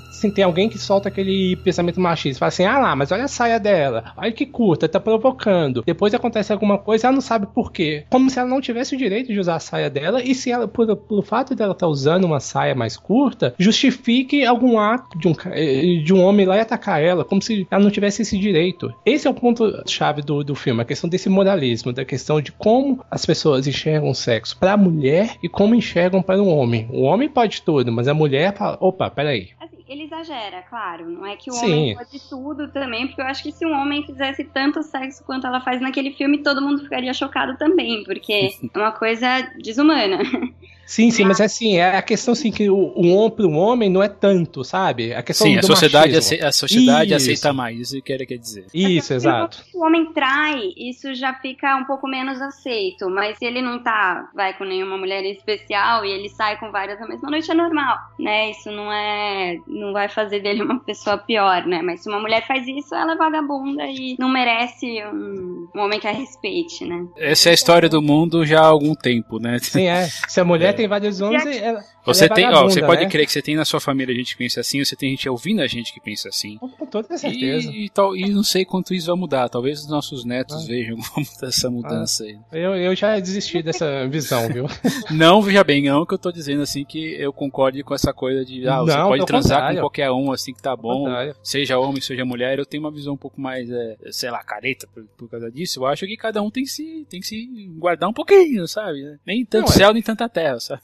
[0.09, 2.39] assim, tem alguém que solta aquele pensamento machista.
[2.39, 5.83] Fala assim, ah lá, mas olha a saia dela, olha que curta, tá provocando.
[5.85, 8.05] Depois acontece alguma coisa, ela não sabe por quê.
[8.11, 10.69] Como se ela não tivesse o direito de usar a saia dela e se ela,
[10.69, 15.29] por, pelo fato dela estar tá usando uma saia mais curta, justifique algum ato de
[15.29, 18.39] um, eh, de um homem lá e atacar ela, como se ela não tivesse esse
[18.39, 18.93] direito.
[19.05, 23.05] Esse é o ponto-chave do, do filme, a questão desse moralismo, da questão de como
[23.11, 26.89] as pessoas enxergam o sexo para a mulher e como enxergam para o homem.
[26.91, 29.51] O homem pode tudo, mas a mulher fala: opa, peraí.
[29.61, 31.09] Assim, ele exagera, claro.
[31.09, 31.67] Não é que o Sim.
[31.67, 35.47] homem pode tudo também, porque eu acho que se um homem fizesse tanto sexo quanto
[35.47, 40.19] ela faz naquele filme, todo mundo ficaria chocado também, porque é uma coisa desumana.
[40.87, 43.53] Sim, sim, mas é assim, é a questão assim que o, o homem para o
[43.57, 45.13] homem não é tanto, sabe?
[45.13, 48.67] A questão sim, a sociedade, aceita, a sociedade aceita mais, isso que ele quer dizer.
[48.73, 49.65] Isso, exato.
[49.71, 53.83] Se o homem trai, isso já fica um pouco menos aceito, mas se ele não
[53.83, 57.55] tá, vai com nenhuma mulher especial e ele sai com várias na mesma noite, é
[57.55, 58.51] normal, né?
[58.51, 61.83] Isso não é, não vai fazer dele uma pessoa pior, né?
[61.83, 65.99] Mas se uma mulher faz isso, ela é vagabunda e não merece um, um homem
[65.99, 67.07] que a respeite, né?
[67.17, 69.59] Essa é a história do mundo já há algum tempo, né?
[69.59, 70.07] Sim, é.
[70.29, 71.45] Se a mulher tem vários homens.
[71.47, 73.11] Ela, você tem, ó, você pode né?
[73.11, 75.61] crer que você tem na sua família gente que pensa assim, você tem gente ouvindo
[75.61, 76.57] a gente que pensa assim.
[76.59, 77.71] Com toda certeza.
[77.71, 79.49] E, e, tal, e não sei quanto isso vai mudar.
[79.49, 80.67] Talvez os nossos netos ah.
[80.67, 82.27] vejam como tá essa mudança ah.
[82.27, 82.63] aí.
[82.63, 84.67] Eu, eu já desisti dessa visão, viu?
[85.11, 88.45] não, veja bem, não que eu tô dizendo assim que eu concorde com essa coisa
[88.45, 89.77] de ah, você não, pode transar contrário.
[89.77, 91.07] com qualquer um assim que tá bom,
[91.43, 92.59] seja homem, seja mulher.
[92.59, 95.81] Eu tenho uma visão um pouco mais, é, sei lá, careta por, por, causa disso.
[95.81, 99.19] Eu acho que cada um tem que se, tem que se guardar um pouquinho, sabe?
[99.27, 99.93] Nem tanto não, é céu, é...
[99.95, 100.83] nem tanta terra, sabe?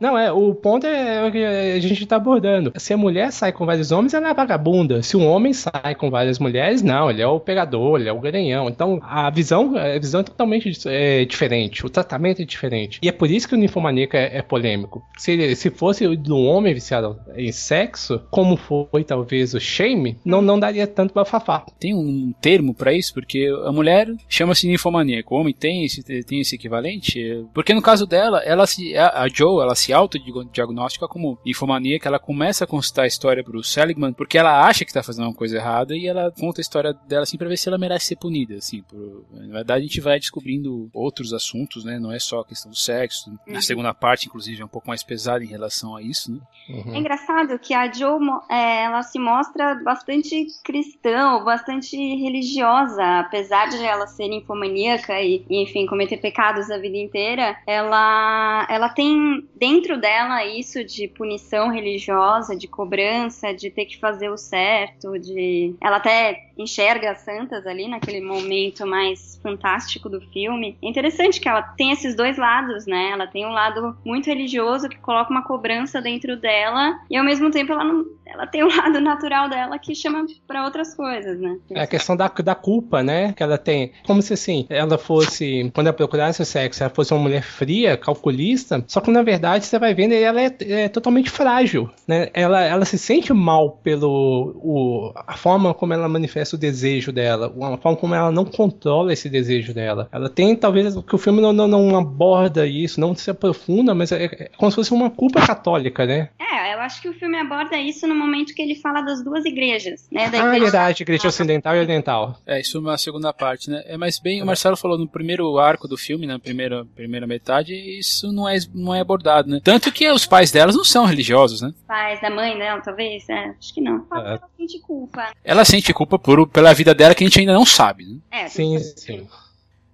[0.00, 2.72] Não, é, o ponto é o que a gente tá abordando.
[2.76, 5.02] Se a mulher sai com vários homens, ela é vagabunda.
[5.02, 8.18] Se um homem sai com várias mulheres, não, ele é o pegador, ele é o
[8.18, 8.68] garanhão.
[8.68, 12.98] Então, a visão, a visão é totalmente é, diferente, o tratamento é diferente.
[13.02, 15.02] E é por isso que o Ninfomaníaca é, é polêmico.
[15.18, 20.58] Se, se fosse do homem viciado em sexo, como foi talvez o Shame, não, não
[20.58, 21.66] daria tanto bafafá.
[21.78, 26.40] Tem um termo para isso, porque a mulher chama-se ninfomaníaca, o homem tem esse, tem
[26.40, 27.44] esse equivalente?
[27.52, 32.18] Porque no caso dela, ela se, a, a Joe, ela se autodiagnostica como ninfomaníaca, ela
[32.18, 35.56] começa a contar a história pro Seligman porque ela acha que tá fazendo uma coisa
[35.56, 38.56] errada e ela conta a história dela assim pra ver se ela merece ser punida,
[38.56, 38.82] assim.
[38.82, 41.98] Por, na verdade, a gente vai descobrindo outros assuntos, né?
[41.98, 43.30] Não é só a questão do sexo.
[43.30, 43.54] Uhum.
[43.54, 46.40] Na segunda parte, inclusive, é um pouco mais pesada em relação a isso, né?
[46.68, 46.94] Uhum.
[46.94, 53.82] É engraçado que a Joe, é, ela se mostra bastante cristã, bastante religiosa, apesar de
[53.84, 60.44] ela ser ninfomaníaca e, enfim, cometer pecados a vida inteira, ela, ela tem dentro dela
[60.44, 65.74] isso de punição religiosa, de cobrança, de ter que fazer o certo, de.
[65.80, 70.76] Ela até enxerga as santas ali naquele momento mais fantástico do filme.
[70.82, 73.10] É interessante que ela tem esses dois lados, né?
[73.10, 77.50] Ela tem um lado muito religioso que coloca uma cobrança dentro dela e ao mesmo
[77.50, 81.58] tempo ela não, ela tem um lado natural dela que chama para outras coisas, né?
[81.70, 83.32] É a questão da, da culpa, né?
[83.32, 83.92] Que ela tem.
[84.06, 87.96] Como se assim, ela fosse, quando ela procurasse o sexo, ela fosse uma mulher fria,
[87.96, 92.28] calculista, só que na verdade você vai vendo ela é, é totalmente frágil, né?
[92.34, 97.46] Ela, ela se sente mal pelo o, a forma como ela manifesta o desejo dela,
[97.46, 100.08] a forma como ela não controla esse desejo dela.
[100.12, 104.12] Ela tem, talvez, que o filme não, não, não aborda isso, não se aprofunda, mas
[104.12, 106.28] é, é como se fosse uma culpa católica, né?
[106.38, 109.44] É, eu acho que o filme aborda isso no momento que ele fala das duas
[109.44, 110.28] igrejas, né?
[110.28, 110.64] Da ah, igreja...
[110.64, 112.36] verdade, igreja ocidental e oriental.
[112.46, 113.82] É, isso é uma segunda parte, né?
[113.86, 117.74] É, mas bem, o Marcelo falou no primeiro arco do filme, na primeira, primeira metade,
[117.74, 119.60] isso não é, não é abordado, né?
[119.62, 121.68] Tanto que os pais delas não são religiosos, né?
[121.68, 124.06] Os pais da mãe dela, talvez, é, acho que não.
[124.14, 124.18] É.
[124.18, 125.32] Ela sente culpa.
[125.44, 128.16] Ela sente culpa por, pela vida dela que a gente ainda não sabe, né?
[128.30, 129.26] É, sim, sim.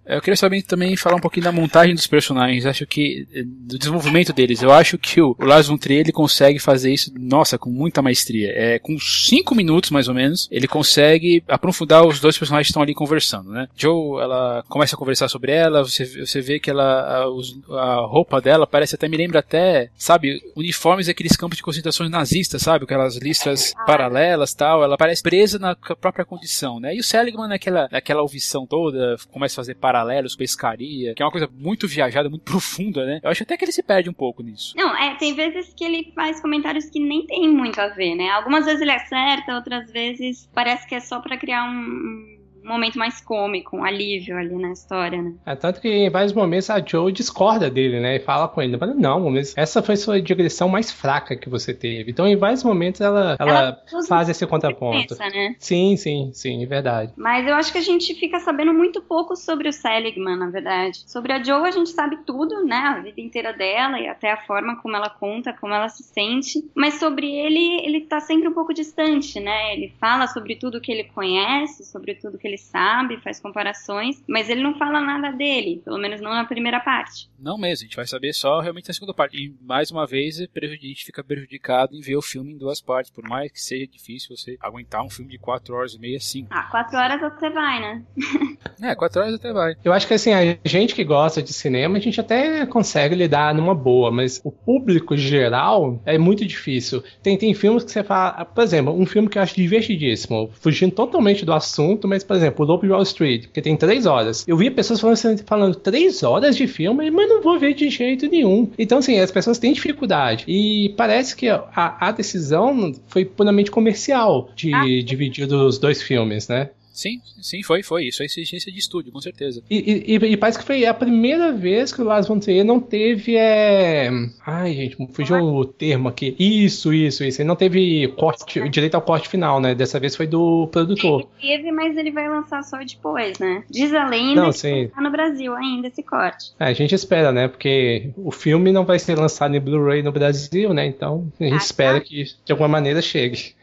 [0.07, 2.67] Eu queria saber também falar um pouquinho da montagem dos personagens.
[2.67, 4.63] Acho que eh, do desenvolvimento deles.
[4.63, 8.03] Eu acho que o, o Lars von Trier ele consegue fazer isso, nossa, com muita
[8.03, 8.53] maestria.
[8.55, 12.83] É com cinco minutos mais ou menos, ele consegue aprofundar os dois personagens que estão
[12.83, 13.69] ali conversando, né?
[13.77, 15.83] Joe, ela começa a conversar sobre ela.
[15.83, 20.41] Você, você vê que ela a, a roupa dela parece até me lembra até, sabe,
[20.55, 24.85] uniformes daqueles campos de concentrações nazistas, sabe, aquelas listras paralelas, tal.
[24.85, 26.95] Ela parece presa na própria condição, né?
[26.95, 31.27] E o Seligman naquela naquela audição toda começa a fazer para paralelos, pescaria, que é
[31.27, 33.21] uma coisa muito viajada, muito profunda, né?
[33.23, 34.75] Eu acho até que ele se perde um pouco nisso.
[34.77, 38.31] Não, é, tem vezes que ele faz comentários que nem tem muito a ver, né?
[38.31, 42.99] Algumas vezes ele acerta, outras vezes parece que é só para criar um um momento
[42.99, 45.35] mais cômico, um alívio ali na história, né?
[45.47, 48.17] É, tanto que em vários momentos a Joe discorda dele, né?
[48.17, 52.11] E fala com ele, não, mas essa foi sua digressão mais fraca que você teve.
[52.11, 55.17] Então, em vários momentos, ela, ela, ela faz esse contraponto.
[55.17, 55.55] Pensa, né?
[55.59, 57.13] Sim, sim, sim, é verdade.
[57.17, 61.05] Mas eu acho que a gente fica sabendo muito pouco sobre o Seligman, na verdade.
[61.07, 62.77] Sobre a Joe, a gente sabe tudo, né?
[62.77, 66.69] A vida inteira dela e até a forma como ela conta, como ela se sente.
[66.75, 69.75] Mas sobre ele, ele tá sempre um pouco distante, né?
[69.75, 74.23] Ele fala sobre tudo que ele conhece, sobre tudo que ele ele sabe, faz comparações,
[74.27, 77.29] mas ele não fala nada dele, pelo menos não na primeira parte.
[77.39, 79.37] Não mesmo, a gente vai saber só realmente na segunda parte.
[79.37, 83.11] E mais uma vez, a gente fica prejudicado em ver o filme em duas partes,
[83.11, 86.47] por mais que seja difícil você aguentar um filme de 4 horas e meia assim.
[86.51, 88.03] Ah, 4 horas até vai, né?
[88.83, 89.75] é, 4 horas até vai.
[89.85, 93.55] Eu acho que assim, a gente que gosta de cinema, a gente até consegue lidar
[93.55, 97.03] numa boa, mas o público geral é muito difícil.
[97.23, 100.95] Tem, tem filmes que você fala, por exemplo, um filme que eu acho divertidíssimo, fugindo
[100.95, 104.07] totalmente do assunto, mas, por exemplo, exemplo, o Lobo de Wall Street, que tem três
[104.07, 104.45] horas.
[104.47, 107.89] Eu vi pessoas falando, assim, falando três horas de filme, mas não vou ver de
[107.91, 108.71] jeito nenhum.
[108.79, 110.45] Então, assim, as pessoas têm dificuldade.
[110.47, 114.85] E parece que a, a decisão foi puramente comercial de ah.
[115.05, 116.71] dividir os dois filmes, né?
[116.97, 118.07] Sim, sim, foi, foi.
[118.07, 119.63] Isso é exigência de estúdio, com certeza.
[119.69, 122.81] E, e, e, parece que foi a primeira vez que o Lars von Trier não
[122.81, 123.37] teve.
[123.37, 124.09] É...
[124.47, 126.35] Ai, gente, fugiu o termo aqui.
[126.39, 127.43] Isso, isso, isso.
[127.43, 129.75] Ele não teve corte, direito ao corte final, né?
[129.75, 131.29] Dessa vez foi do produtor.
[131.43, 133.63] Ele teve, mas ele vai lançar só depois, né?
[133.71, 136.53] Diz a lenda não, que tá no Brasil ainda esse corte.
[136.59, 137.47] É, a gente espera, né?
[137.47, 140.87] Porque o filme não vai ser lançado em Blu-ray no Brasil, né?
[140.87, 142.07] Então a gente ah, espera tá.
[142.07, 143.55] que de alguma maneira chegue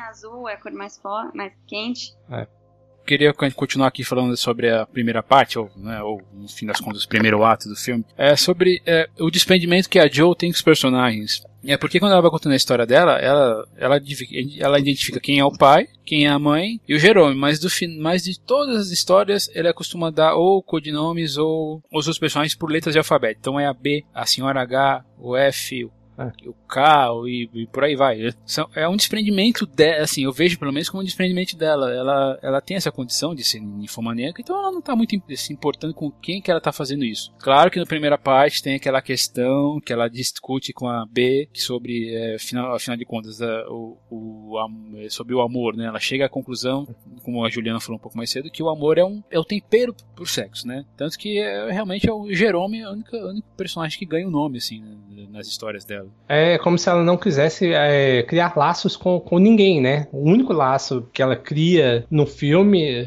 [0.00, 2.14] azul é a cor mais forte, mais quente.
[2.30, 2.46] É.
[3.06, 7.04] queria continuar aqui falando sobre a primeira parte, ou, né, ou no fim das contas,
[7.04, 10.56] o primeiro ato do filme, é sobre é, o desprendimento que a Joe tem com
[10.56, 11.42] os personagens.
[11.64, 14.00] É porque quando ela vai contando a história dela, ela, ela,
[14.58, 17.68] ela identifica quem é o pai, quem é a mãe e o Jerome, mas, do,
[18.00, 22.70] mas de todas as histórias ele costuma dar ou codinomes ou os seus personagens por
[22.70, 23.38] letras de alfabeto.
[23.38, 26.48] Então é a B, a senhora H, o F, o é.
[26.48, 28.28] o carro e, e, por aí vai.
[28.74, 31.92] É um desprendimento dela, assim, eu vejo pelo menos como um desprendimento dela.
[31.92, 35.94] Ela, ela tem essa condição de ser ninfomaníaca, então ela não está muito se importando
[35.94, 37.32] com quem que ela está fazendo isso.
[37.38, 42.14] Claro que na primeira parte tem aquela questão que ela discute com a B sobre,
[42.14, 44.56] é, final, afinal de contas, é, o, o,
[44.96, 45.86] é, sobre o amor, né?
[45.86, 46.86] Ela chega à conclusão,
[47.22, 49.44] como a Juliana falou um pouco mais cedo, que o amor é, um, é o
[49.44, 50.84] tempero pro sexo, né?
[50.96, 54.28] Tanto que é, realmente é o Jerome, a única, a única personagem que ganha o
[54.28, 56.01] um nome, assim, né, nas histórias dela.
[56.28, 60.08] É como se ela não quisesse é, criar laços com, com ninguém, né?
[60.12, 63.04] O único laço que ela cria no filme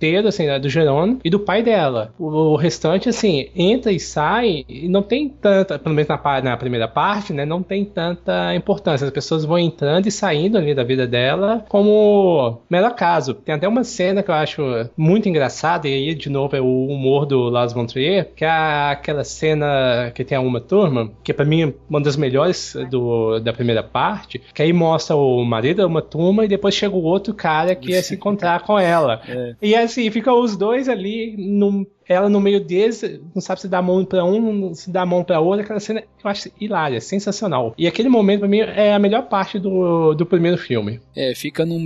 [0.00, 2.14] inteiro, assim, é do Jerônimo e do pai dela.
[2.18, 6.56] O, o, restante, assim, entra e sai e não tem tanta, pelo menos na, na
[6.56, 7.44] primeira parte, né?
[7.44, 9.04] Não tem tanta importância.
[9.04, 13.34] As pessoas vão entrando e saindo ali da vida dela como mero acaso.
[13.34, 14.62] Tem até uma cena que eu acho
[14.96, 18.50] muito engraçada, e aí, de novo, é o humor do Lars von Trier, que é
[18.90, 23.38] aquela cena que tem a uma turma, que para mim é uma das melhores do,
[23.40, 27.02] da primeira parte, que aí mostra o marido da uma turma e depois chega o
[27.02, 29.20] outro cara que ia se encontrar com ela.
[29.30, 29.54] É.
[29.62, 33.78] E assim, ficam os dois ali num ela no meio deles, não sabe se dá
[33.78, 37.00] a mão pra um, se dá a mão pra outra, aquela cena eu acho hilária,
[37.00, 37.72] sensacional.
[37.78, 41.00] E aquele momento, pra mim, é a melhor parte do, do primeiro filme.
[41.14, 41.78] É, fica num,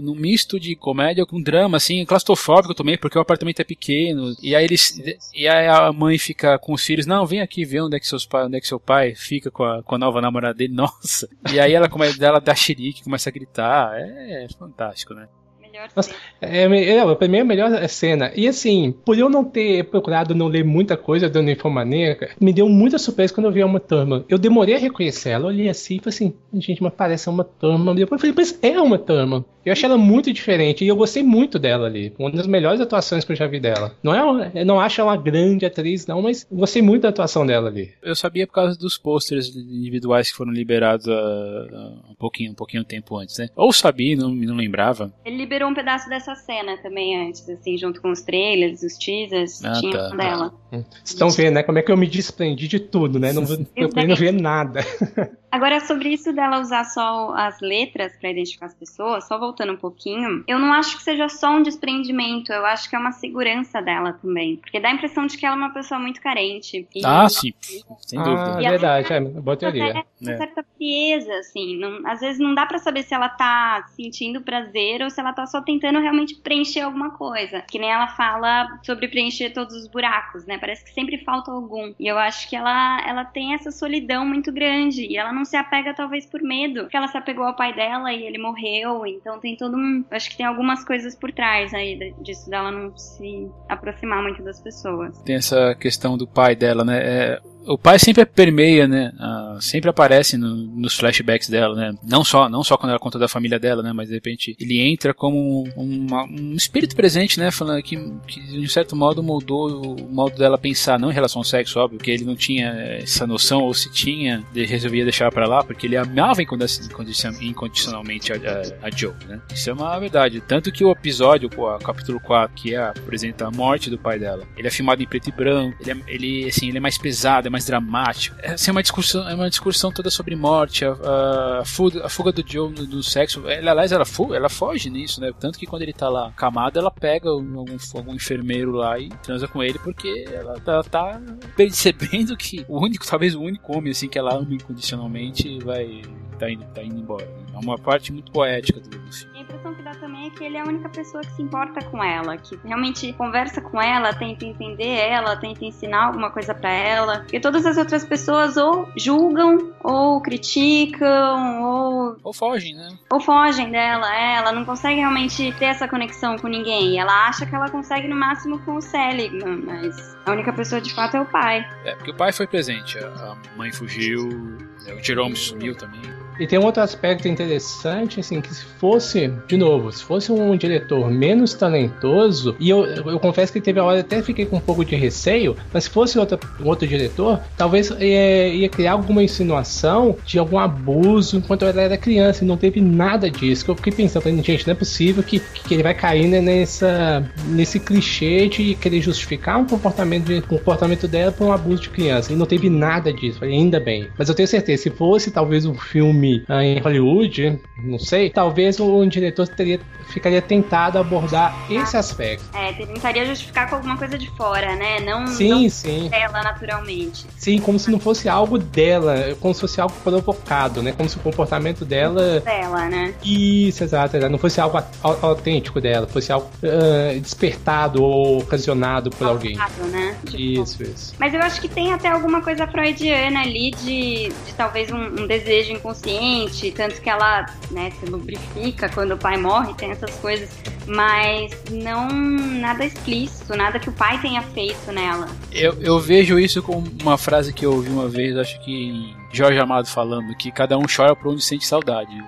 [0.00, 4.56] num misto de comédia com drama, assim, claustrofóbico também, porque o apartamento é pequeno, e
[4.56, 5.00] aí eles.
[5.32, 8.08] E aí a mãe fica com os filhos, não, vem aqui ver onde é que,
[8.08, 11.28] seus onde é que seu pai fica com a, com a nova namorada dele, nossa.
[11.52, 15.28] E aí ela começa, dela dá xerique, começa a gritar, é, é fantástico, né?
[15.74, 18.32] Melhor Nossa, é, é, pra mim é a melhor cena.
[18.36, 22.68] E assim, por eu não ter procurado não ler muita coisa da Ninfomaníaca, me deu
[22.68, 24.24] muita surpresa quando eu vi uma turma.
[24.28, 27.94] Eu demorei a reconhecer ela, olhei assim e falei assim, gente, mas parece uma turma.
[27.94, 29.44] Depois eu falei, mas é uma turma.
[29.64, 32.12] Eu achei ela muito diferente e eu gostei muito dela ali.
[32.18, 33.96] Uma das melhores atuações que eu já vi dela.
[34.02, 37.08] Não é, uma, eu não acho ela uma grande atriz, não, mas gostei muito da
[37.08, 37.92] atuação dela ali.
[38.02, 42.54] Eu sabia por causa dos pôsteres individuais que foram liberados uh, uh, um pouquinho, um
[42.54, 43.48] pouquinho tempo antes, né?
[43.56, 45.12] Ou sabia, não, não lembrava.
[45.24, 49.64] Ele liberou um pedaço dessa cena também antes, assim, junto com os trailers, os teasers,
[49.64, 50.50] ah, tinha tá, dela.
[50.50, 50.78] Tá.
[50.78, 51.62] Vocês estão vendo, né?
[51.62, 53.32] Como é que eu me desprendi de tudo, né?
[53.32, 53.42] Não,
[53.76, 54.80] eu não ver nada.
[55.54, 59.76] Agora, sobre isso dela usar só as letras para identificar as pessoas, só voltando um
[59.76, 63.80] pouquinho, eu não acho que seja só um desprendimento, eu acho que é uma segurança
[63.80, 64.56] dela também.
[64.56, 66.88] Porque dá a impressão de que ela é uma pessoa muito carente.
[67.04, 67.54] ah, sim,
[68.00, 68.56] sem dúvida.
[68.56, 70.04] Ah, e verdade, é, boa teoria.
[70.20, 70.36] Uma é.
[70.38, 71.78] certa frieza, assim.
[71.78, 75.32] Não, às vezes não dá para saber se ela tá sentindo prazer ou se ela
[75.32, 77.62] tá só tentando realmente preencher alguma coisa.
[77.62, 80.58] Que nem ela fala sobre preencher todos os buracos, né?
[80.58, 81.94] Parece que sempre falta algum.
[82.00, 85.06] E eu acho que ela, ela tem essa solidão muito grande.
[85.06, 88.12] E ela não se apega talvez por medo, porque ela se apegou ao pai dela
[88.12, 92.14] e ele morreu, então tem todo um, acho que tem algumas coisas por trás aí
[92.20, 95.22] disso dela não se aproximar muito das pessoas.
[95.22, 97.00] Tem essa questão do pai dela, né?
[97.02, 99.12] É o pai sempre permeia, né?
[99.60, 101.94] Sempre aparece no, nos flashbacks dela, né?
[102.02, 103.92] Não só, não só quando ela conta da família dela, né?
[103.92, 107.50] Mas de repente ele entra como um, um espírito presente, né?
[107.50, 107.96] Falando que,
[108.26, 111.78] que de um certo modo moldou o modo dela pensar, não em relação ao sexo,
[111.78, 112.68] óbvio, que ele não tinha
[113.00, 118.36] essa noção, ou se tinha, ele resolvia deixar para lá, porque ele amava incondicionalmente a,
[118.36, 119.40] a, a, Joe, né?
[119.52, 120.40] Isso é uma verdade.
[120.40, 124.46] Tanto que o episódio, o capítulo 4, que é, apresenta a morte do pai dela,
[124.56, 127.48] ele é filmado em preto e branco, ele, é, ele assim, ele é mais pesado,
[127.48, 128.36] é mais dramático.
[128.42, 132.08] É, assim, é uma discussão, é uma discussão toda sobre morte, a, a, fuga, a
[132.08, 133.48] fuga do Joe do sexo.
[133.48, 135.30] Ela, aliás, ela, fu, ela foge nisso, né?
[135.38, 139.46] Tanto que quando ele tá lá camado, ela pega algum, algum enfermeiro lá e transa
[139.46, 141.20] com ele porque ela, ela tá
[141.56, 146.02] percebendo que o único, talvez o único homem assim que ela ama incondicionalmente vai
[146.38, 147.28] tá indo, tá indo embora.
[147.52, 149.33] É uma parte muito poética do filme.
[149.54, 151.80] A impressão que dá também é que ele é a única pessoa que se importa
[151.84, 156.70] com ela, que realmente conversa com ela, tenta entender ela, tenta ensinar alguma coisa para
[156.70, 157.20] ela.
[157.20, 162.16] Porque todas as outras pessoas ou julgam, ou criticam, ou.
[162.24, 162.98] Ou fogem, né?
[163.08, 164.38] Ou fogem dela, é.
[164.38, 166.98] Ela não consegue realmente ter essa conexão com ninguém.
[166.98, 170.92] Ela acha que ela consegue no máximo com o Seligman, mas a única pessoa de
[170.92, 171.66] fato é o pai.
[171.84, 172.98] É, porque o pai foi presente.
[172.98, 176.00] A mãe fugiu, o Jerome sumiu também.
[176.38, 180.56] E tem um outro aspecto interessante, assim, que se fosse, de novo, se fosse um
[180.56, 184.60] diretor menos talentoso, e eu, eu, confesso que teve a hora até fiquei com um
[184.60, 190.16] pouco de receio, mas se fosse outro, outro diretor, talvez é, ia criar alguma insinuação
[190.24, 193.64] de algum abuso enquanto ela era criança, e não teve nada disso.
[193.64, 197.24] Que eu fiquei pensando, gente, não é possível que, que ele vai cair né, nessa,
[197.46, 201.90] nesse clichê de querer justificar um comportamento, de, um comportamento dela por um abuso de
[201.90, 202.32] criança.
[202.32, 204.08] E não teve nada disso, ainda bem.
[204.18, 208.78] Mas eu tenho certeza, se fosse talvez um filme ah, em Hollywood, não sei, talvez
[208.80, 212.44] o diretor teria, ficaria tentado abordar esse aspecto.
[212.54, 215.00] É, tentaria justificar com alguma coisa de fora, né?
[215.00, 216.08] Não, sim, não sim.
[216.08, 217.26] dela naturalmente.
[217.36, 220.92] Sim, como se não fosse algo dela, como se fosse algo provocado, né?
[220.92, 222.40] Como se o comportamento dela.
[222.40, 223.14] Dela, né?
[223.24, 224.30] Isso, exato, exato.
[224.30, 229.56] Não fosse algo autêntico dela, fosse algo uh, despertado ou ocasionado por alguém.
[229.90, 230.03] Né?
[230.24, 231.14] Tipo, isso, isso.
[231.18, 235.26] Mas eu acho que tem até alguma coisa freudiana ali de, de talvez um, um
[235.26, 240.48] desejo inconsciente, tanto que ela né, se lubrifica quando o pai morre, tem essas coisas
[240.86, 245.28] mas não nada explícito, nada que o pai tenha feito nela.
[245.50, 249.58] Eu, eu vejo isso como uma frase que eu ouvi uma vez, acho que Jorge
[249.58, 252.22] Amado falando, que cada um chora por onde sente saudade.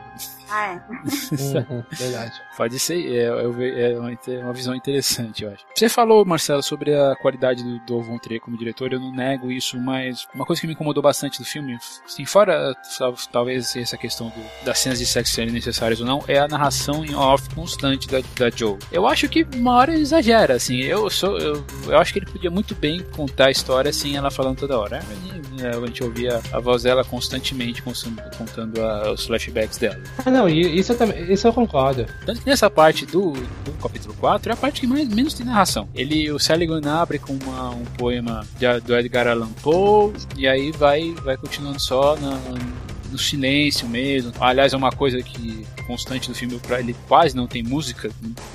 [0.49, 0.75] Ah, é.
[0.75, 2.33] uhum, verdade.
[2.57, 5.65] Pode ser, é, é, uma, é, uma, visão interessante, eu acho.
[5.75, 9.51] Você falou, Marcelo, sobre a qualidade do, do Von Trier como diretor, eu não nego
[9.51, 12.75] isso, mas uma coisa que me incomodou bastante do filme, assim, fora
[13.31, 17.05] talvez essa questão do, das cenas de sexo serem necessárias ou não, é a narração
[17.05, 18.79] em off constante da, da Joe.
[18.91, 22.51] Eu acho que uma hora exagera, assim, eu sou, eu, eu acho que ele podia
[22.51, 25.03] muito bem contar a história assim, ela falando toda hora.
[25.63, 29.99] É, a gente ouvia a voz dela constantemente contando a, os flashbacks dela.
[30.37, 32.05] Não, isso eu, também, isso eu concordo.
[32.27, 35.47] Tanto que nessa parte do, do capítulo 4 é a parte que mais, menos tem
[35.47, 35.89] narração.
[35.95, 40.71] Ele, o Seligan abre com uma, um poema de, do Edgar Allan Poe e aí
[40.73, 42.39] vai, vai continuando só na,
[43.17, 44.33] no silêncio mesmo.
[44.39, 48.11] Aliás, é uma coisa que constante do filme, ele quase não tem música,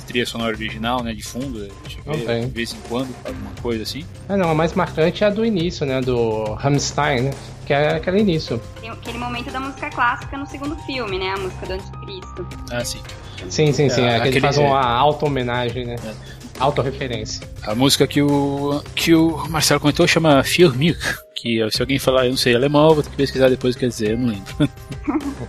[0.05, 1.68] trilha sonora original, né, de fundo,
[2.05, 4.05] ver, de vez em quando, alguma coisa assim.
[4.30, 7.32] Ah, não, a mais marcante é a do início, né, do Rammstein, né,
[7.66, 8.62] que é aquele início.
[8.80, 12.47] Tem aquele momento da música clássica no segundo filme, né, a música do Anticristo.
[12.72, 13.01] Ah, sim.
[13.49, 15.95] Sim, sim, sim, é, é que ele faz uma auto-homenagem, né.
[16.05, 16.41] É.
[16.59, 17.47] Autorreferência.
[17.64, 20.99] A música que o, que o Marcelo comentou chama Für mich,
[21.41, 23.85] que se alguém falar, eu não sei alemão, vou ter que pesquisar depois o que
[23.85, 24.55] quer dizer, eu não lembro.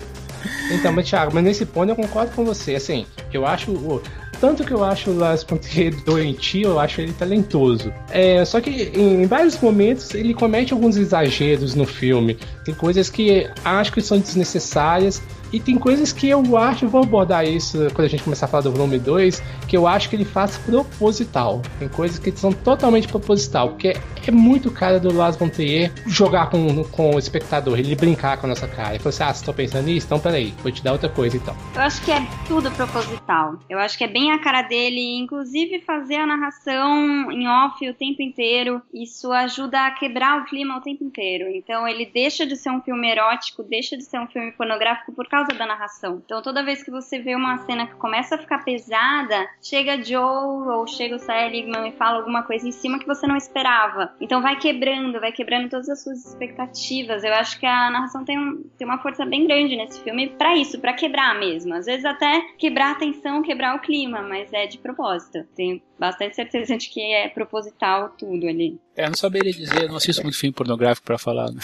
[0.72, 4.00] então, mas Thiago, mas nesse ponto eu concordo com você, assim, eu acho
[4.42, 7.92] tanto que eu acho o Las Pontier doentio, eu acho ele talentoso.
[8.10, 12.36] É, só que em, vários momentos ele comete alguns exageros no filme.
[12.64, 15.22] Tem coisas que acho que são desnecessárias
[15.52, 18.62] e tem coisas que eu acho, vou abordar isso quando a gente começar a falar
[18.62, 21.60] do volume 2, que eu acho que ele faz proposital.
[21.78, 23.94] Tem coisas que são totalmente proposital, porque
[24.26, 28.46] é muito cara do Lars von Trier jogar com, com o espectador, ele brincar com
[28.46, 28.90] a nossa cara.
[28.90, 30.06] Ele falou assim: ah, você tá pensando nisso?
[30.06, 31.56] Então peraí, vou te dar outra coisa então.
[31.74, 33.58] Eu acho que é tudo proposital.
[33.68, 37.94] Eu acho que é bem a cara dele, inclusive fazer a narração em off o
[37.94, 38.80] tempo inteiro.
[38.92, 41.48] Isso ajuda a quebrar o clima o tempo inteiro.
[41.48, 45.28] Então ele deixa de ser um filme erótico, deixa de ser um filme pornográfico por
[45.28, 46.22] causa causa da narração.
[46.24, 50.68] Então toda vez que você vê uma cena que começa a ficar pesada, chega Joe
[50.68, 54.14] ou chega o Seligman e fala alguma coisa em cima que você não esperava.
[54.20, 57.24] Então vai quebrando, vai quebrando todas as suas expectativas.
[57.24, 60.56] Eu acho que a narração tem, um, tem uma força bem grande nesse filme para
[60.56, 61.74] isso, para quebrar mesmo.
[61.74, 65.44] Às vezes até quebrar a tensão, quebrar o clima, mas é de propósito.
[65.54, 68.76] Tenho bastante certeza de que é proposital tudo ali.
[68.96, 71.52] É, eu não saberia dizer, eu não assisto muito filme pornográfico para falar.
[71.52, 71.60] Né?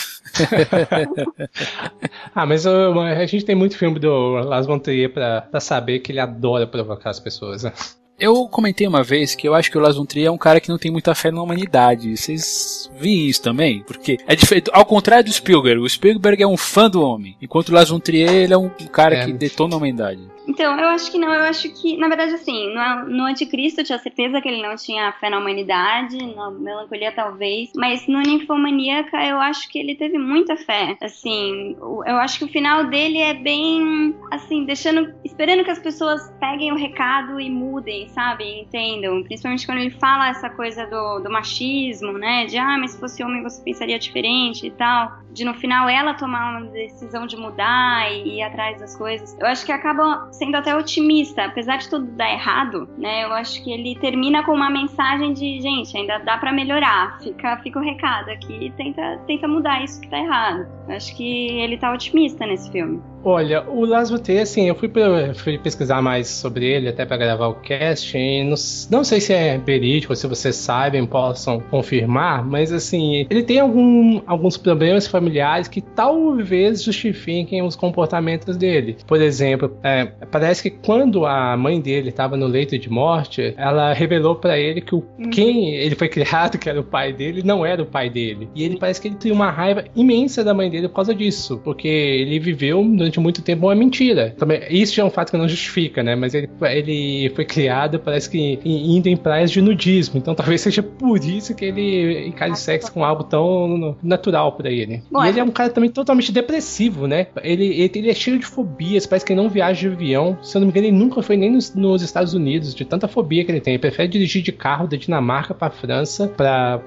[2.33, 5.99] ah, mas uh, a gente tem muito filme do Las Von Trier pra, pra saber
[5.99, 7.65] que ele adora provocar as pessoas.
[7.65, 7.73] Né?
[8.17, 10.61] Eu comentei uma vez que eu acho que o Lars von Trier é um cara
[10.61, 12.17] que não tem muita fé na humanidade.
[12.17, 13.85] Vocês viram isso também?
[13.85, 14.71] Porque é diferente.
[14.73, 18.01] Ao contrário do Spielberg, o Spielberg é um fã do homem, enquanto o Lars von
[18.01, 19.25] Trier ele é um cara é.
[19.25, 20.38] que detona a humanidade.
[20.49, 21.33] Então, eu acho que não.
[21.33, 24.75] Eu acho que, na verdade, assim, no, no Anticristo eu tinha certeza que ele não
[24.77, 30.17] tinha fé na humanidade, na melancolia talvez, mas no Ninfomaníaca eu acho que ele teve
[30.17, 30.97] muita fé.
[31.03, 31.77] Assim,
[32.07, 36.73] eu acho que o final dele é bem, assim, deixando, esperando que as pessoas peguem
[36.73, 38.61] o recado e mudem, sabe?
[38.61, 39.23] Entendam.
[39.23, 42.47] Principalmente quando ele fala essa coisa do, do machismo, né?
[42.47, 45.13] De, ah, mas se fosse homem você pensaria diferente e tal.
[45.31, 49.37] De no final ela tomar uma decisão de mudar e ir atrás das coisas.
[49.39, 53.25] Eu acho que acaba sendo até otimista, apesar de tudo dar errado, né?
[53.25, 57.19] Eu acho que ele termina com uma mensagem de, gente, ainda dá para melhorar.
[57.21, 60.67] Fica, fica o recado aqui, tenta, tenta mudar isso que tá errado.
[60.89, 63.03] Eu acho que ele tá otimista nesse filme.
[63.31, 64.91] Olha, o Trier, assim, eu fui,
[65.35, 68.55] fui pesquisar mais sobre ele até para gravar o cast, e não,
[68.91, 74.23] não sei se é verídico, se vocês sabem, possam confirmar, mas assim, ele tem algum,
[74.27, 78.97] alguns problemas familiares que talvez justifiquem os comportamentos dele.
[79.07, 83.93] Por exemplo, é, parece que quando a mãe dele estava no leito de morte, ela
[83.93, 85.29] revelou para ele que o, uhum.
[85.29, 88.49] quem ele foi criado, que era o pai dele, não era o pai dele.
[88.55, 91.61] E ele parece que ele tem uma raiva imensa da mãe dele por causa disso,
[91.63, 94.35] porque ele viveu durante muito tempo uma mentira.
[94.39, 96.15] Também, isso é um fato que não justifica, né?
[96.15, 100.19] Mas ele, ele foi criado, parece que indo em praias de nudismo.
[100.19, 105.03] Então talvez seja por isso que ele encare sexo com algo tão natural para ele.
[105.11, 107.29] Bom, e ele é um cara também totalmente depressivo, né?
[107.43, 110.39] Ele, ele, ele, é cheio de fobias, parece que ele não viaja de avião.
[110.43, 113.09] Se eu não me engano, ele nunca foi nem nos, nos Estados Unidos, de tanta
[113.09, 113.75] fobia que ele tem.
[113.75, 116.79] Ele prefere dirigir de carro da Dinamarca para França, para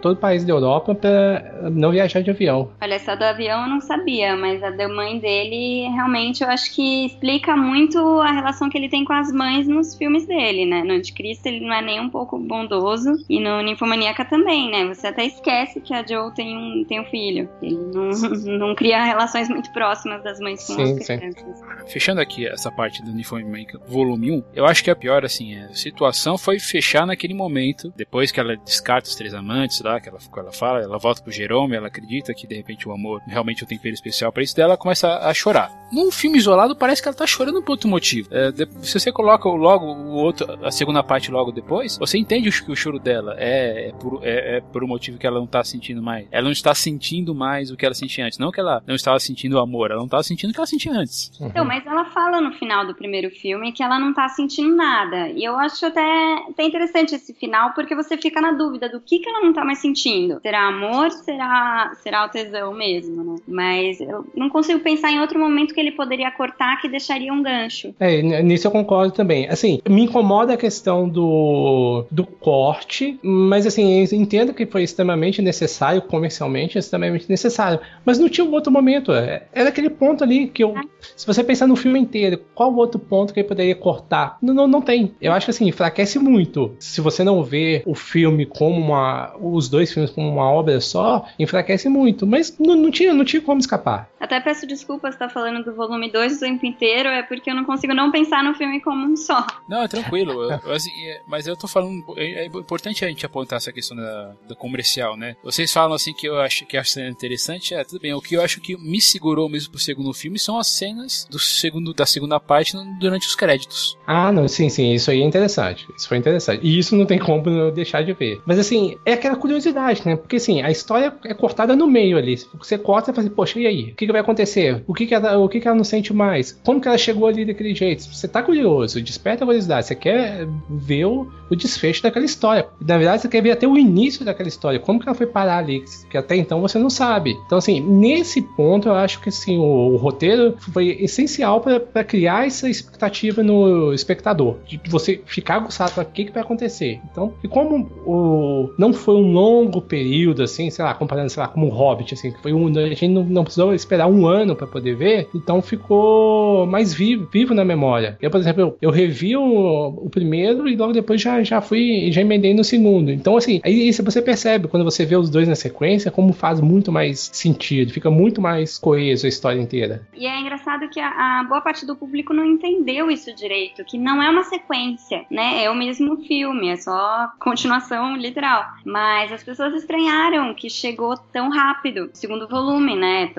[0.00, 2.70] todo o país da Europa, para não viajar de avião.
[2.80, 6.74] Olha, essa do avião eu não sabia, mas a da mãe dele realmente eu acho
[6.74, 10.82] que explica muito a relação que ele tem com as mães nos filmes dele, né?
[10.82, 14.86] No Anticristo ele não é nem um pouco bondoso e no Ninfomaníaca também, né?
[14.86, 17.48] Você até esquece que a Joe tem um, tem um filho.
[17.62, 18.10] Ele não,
[18.68, 21.58] não cria relações muito próximas das mães com sim, as crianças.
[21.58, 21.64] Sim.
[21.86, 25.74] Fechando aqui essa parte do Ninfomaníaca volume 1, eu acho que a pior, assim, a
[25.74, 30.18] situação foi fechar naquele momento, depois que ela descarta os três amantes lá, que ela,
[30.36, 33.78] ela fala, ela volta pro Jerome, ela acredita que de repente o amor realmente tem
[33.78, 35.78] tempero especial para isso dela, começa a, a chorar.
[35.90, 38.28] Num filme isolado parece que ela tá chorando por outro motivo.
[38.30, 42.48] É, de, se você coloca logo o outro, a segunda parte logo depois, você entende
[42.62, 45.46] que o choro dela é, é, por, é, é por um motivo que ela não
[45.46, 46.26] tá sentindo mais.
[46.30, 48.38] Ela não está sentindo mais o que ela sentia antes.
[48.38, 50.92] Não que ela não estava sentindo amor, ela não estava sentindo o que ela sentia
[50.92, 51.32] antes.
[51.40, 51.46] Uhum.
[51.46, 55.28] Então, mas ela fala no final do primeiro filme que ela não tá sentindo nada.
[55.30, 59.20] E eu acho até, até interessante esse final, porque você fica na dúvida do que,
[59.20, 60.38] que ela não tá mais sentindo.
[60.42, 61.10] Será amor?
[61.10, 63.36] Será, será o tesão mesmo, né?
[63.48, 65.47] Mas eu não consigo pensar em outro momento
[65.78, 67.94] que ele poderia cortar que deixaria um gancho.
[68.00, 69.48] É, nisso eu concordo também.
[69.48, 76.02] Assim, me incomoda a questão do, do corte, mas assim, entendo que foi extremamente necessário,
[76.02, 77.80] comercialmente, extremamente necessário.
[78.04, 79.12] Mas não tinha um outro momento.
[79.12, 80.74] É, era aquele ponto ali que eu.
[81.16, 84.38] Se você pensar no filme inteiro, qual outro ponto que ele poderia cortar?
[84.42, 85.14] Não, não, não tem.
[85.20, 86.74] Eu acho que assim, enfraquece muito.
[86.78, 89.34] Se você não vê o filme como uma.
[89.40, 92.26] os dois filmes como uma obra só, enfraquece muito.
[92.26, 94.10] Mas não, não, tinha, não tinha como escapar.
[94.18, 97.64] Até peço desculpas tá falando do volume 2 o tempo inteiro, é porque eu não
[97.64, 99.46] consigo não pensar no filme como um só.
[99.68, 100.50] Não, é tranquilo.
[100.50, 102.04] eu, assim, é, mas eu tô falando.
[102.16, 105.36] É, é, importante a gente apontar essa questão da, da comercial, né?
[105.42, 107.74] Vocês falam assim que eu acho que a cena interessante.
[107.74, 108.12] É, tudo bem.
[108.14, 111.38] O que eu acho que me segurou mesmo pro segundo filme são as cenas do
[111.38, 113.98] segundo, da segunda parte durante os créditos.
[114.06, 114.92] Ah, não, sim, sim.
[114.92, 115.86] Isso aí é interessante.
[115.96, 116.66] Isso foi interessante.
[116.66, 118.40] E isso não tem como deixar de ver.
[118.46, 120.16] Mas assim, é aquela curiosidade, né?
[120.16, 122.36] Porque assim, a história é cortada no meio ali.
[122.58, 123.82] Você corta e fala assim, poxa, e aí?
[123.92, 124.82] O que, que vai acontecer?
[124.86, 126.52] O que, que, o que, que ela não sente mais?
[126.64, 128.02] Como que ela chegou ali daquele jeito?
[128.02, 129.86] Você tá curioso, desperta a curiosidade.
[129.86, 132.66] Você quer ver o, o desfecho daquela história.
[132.80, 134.78] Na verdade, você quer ver até o início daquela história.
[134.78, 135.84] Como que ela foi parar ali?
[136.10, 137.36] Que até então você não sabe.
[137.46, 142.46] Então, assim, nesse ponto, eu acho que assim, o, o roteiro foi essencial para criar
[142.46, 144.56] essa expectativa no espectador.
[144.66, 147.00] De você ficar aguçado para o que, que vai acontecer.
[147.10, 151.48] Então, e como o, não foi um longo período, assim, sei lá, comparando, sei lá,
[151.48, 152.68] como o Hobbit, assim, que foi um.
[152.68, 157.28] A gente não, não precisou esperar um ano para poder ver, então ficou mais vivo,
[157.30, 158.16] vivo na memória.
[158.20, 162.10] Eu, por exemplo, eu, eu revi o, o primeiro e logo depois já, já fui
[162.12, 163.10] já emendei no segundo.
[163.10, 166.90] Então, assim, aí você percebe quando você vê os dois na sequência, como faz muito
[166.92, 170.06] mais sentido, fica muito mais coeso a história inteira.
[170.14, 173.98] E é engraçado que a, a boa parte do público não entendeu isso direito, que
[173.98, 175.64] não é uma sequência, né?
[175.64, 178.64] É o mesmo filme, é só continuação literal.
[178.84, 183.30] Mas as pessoas estranharam que chegou tão rápido, segundo volume, né?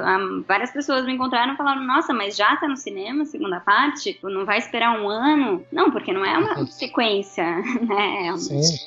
[0.47, 4.19] Várias pessoas me encontraram e falaram: Nossa, mas já tá no cinema, segunda parte?
[4.23, 5.63] Não vai esperar um ano?
[5.71, 7.43] Não, porque não é uma sequência,
[7.87, 8.27] né?
[8.27, 8.39] É, uma,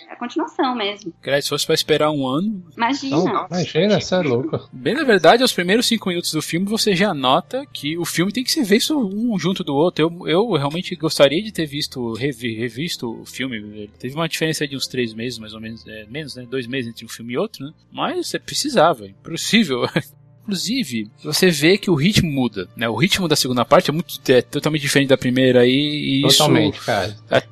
[0.09, 1.13] é a continuação mesmo.
[1.41, 2.65] Se fosse pra esperar um ano.
[2.77, 3.17] Imagina.
[3.17, 4.69] Não, imagina, você é louco.
[4.73, 8.33] Bem, na verdade, aos primeiros cinco minutos do filme, você já nota que o filme
[8.33, 10.05] tem que ser visto um junto do outro.
[10.05, 13.89] Eu, eu realmente gostaria de ter visto, revi, revisto o filme.
[13.99, 16.47] Teve uma diferença de uns três meses, mais ou menos, é, menos, né?
[16.49, 17.73] Dois meses entre um filme e outro, né?
[17.91, 19.83] Mas você precisava, impossível.
[20.43, 22.89] Inclusive, você vê que o ritmo muda, né?
[22.89, 26.77] O ritmo da segunda parte é muito é totalmente diferente da primeira aí, e totalmente,
[26.77, 27.17] isso, cara.
[27.31, 27.43] é,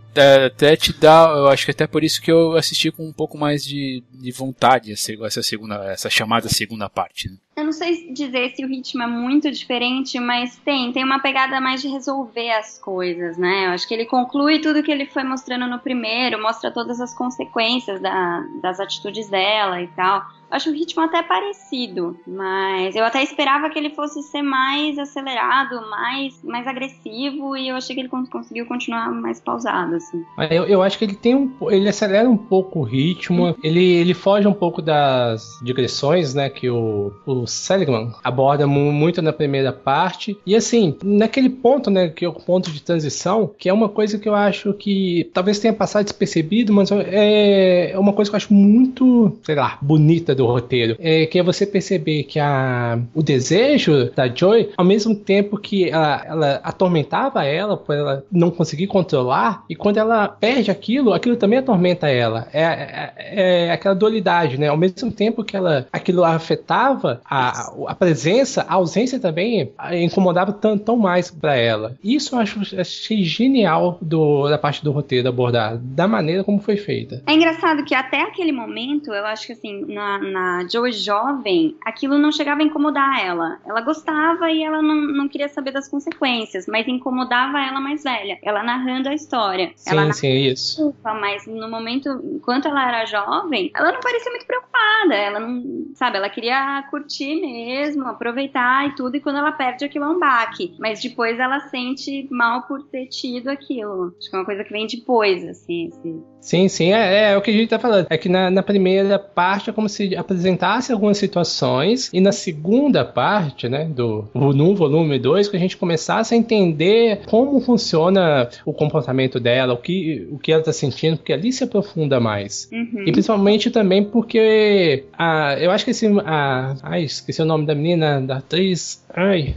[0.46, 3.38] até te dá, eu acho que até por isso que eu assisti com um pouco
[3.38, 7.28] mais de, de vontade essa segunda, essa chamada segunda parte.
[7.28, 7.36] Né?
[7.56, 11.60] Eu não sei dizer se o ritmo é muito diferente, mas tem, tem uma pegada
[11.60, 13.66] mais de resolver as coisas, né?
[13.66, 17.14] Eu acho que ele conclui tudo que ele foi mostrando no primeiro, mostra todas as
[17.14, 23.22] consequências da, das atitudes dela e tal acho o ritmo até parecido, mas eu até
[23.22, 28.08] esperava que ele fosse ser mais acelerado, mais, mais agressivo, e eu achei que ele
[28.08, 30.24] conseguiu continuar mais pausado, assim.
[30.50, 31.50] Eu, eu acho que ele tem um.
[31.70, 36.68] ele acelera um pouco o ritmo, ele, ele foge um pouco das digressões, né, que
[36.68, 42.28] o, o Seligman aborda muito na primeira parte, e assim, naquele ponto, né, que é
[42.28, 46.04] o ponto de transição, que é uma coisa que eu acho que talvez tenha passado
[46.04, 50.96] despercebido, mas é, é uma coisa que eu acho muito, sei lá, bonita do roteiro,
[50.98, 55.88] é que é você perceber que a, o desejo da Joy, ao mesmo tempo que
[55.88, 61.36] ela, ela atormentava ela por ela não conseguir controlar, e quando ela perde aquilo, aquilo
[61.36, 62.48] também atormenta ela.
[62.52, 64.68] É, é, é aquela dualidade, né?
[64.68, 70.76] Ao mesmo tempo que ela aquilo afetava a, a presença, a ausência também incomodava tão,
[70.78, 71.96] tão mais para ela.
[72.02, 76.76] Isso eu acho, achei genial do, da parte do roteiro abordar, da maneira como foi
[76.76, 77.22] feita.
[77.26, 82.18] É engraçado que até aquele momento, eu acho que assim, na, na Joe jovem, aquilo
[82.18, 83.58] não chegava a incomodar ela.
[83.66, 88.38] Ela gostava e ela não, não queria saber das consequências, mas incomodava ela mais velha.
[88.42, 89.72] Ela narrando a história.
[89.80, 90.94] Sim, ela sim, é isso.
[91.02, 95.14] Mas no momento, enquanto ela era jovem, ela não parecia muito preocupada.
[95.14, 100.04] Ela não, sabe, ela queria curtir mesmo, aproveitar e tudo, e quando ela perde aquilo
[100.04, 100.74] é um baque.
[100.78, 104.14] Mas depois ela sente mal por ter tido aquilo.
[104.18, 105.88] Acho que é uma coisa que vem depois, assim.
[105.88, 106.22] Esse...
[106.40, 108.06] Sim, sim, é, é, o que a gente tá falando.
[108.10, 113.04] É que na, na primeira parte é como se apresentasse algumas situações e na segunda
[113.04, 118.72] parte, né, do no volume 2, que a gente começasse a entender como funciona o
[118.72, 122.68] comportamento dela, o que, o que ela tá sentindo, porque ali se aprofunda mais.
[122.72, 123.04] Uhum.
[123.06, 126.06] E principalmente também porque a, eu acho que esse.
[126.24, 129.04] A, ai, esqueci o nome da menina, da atriz.
[129.14, 129.54] Ai.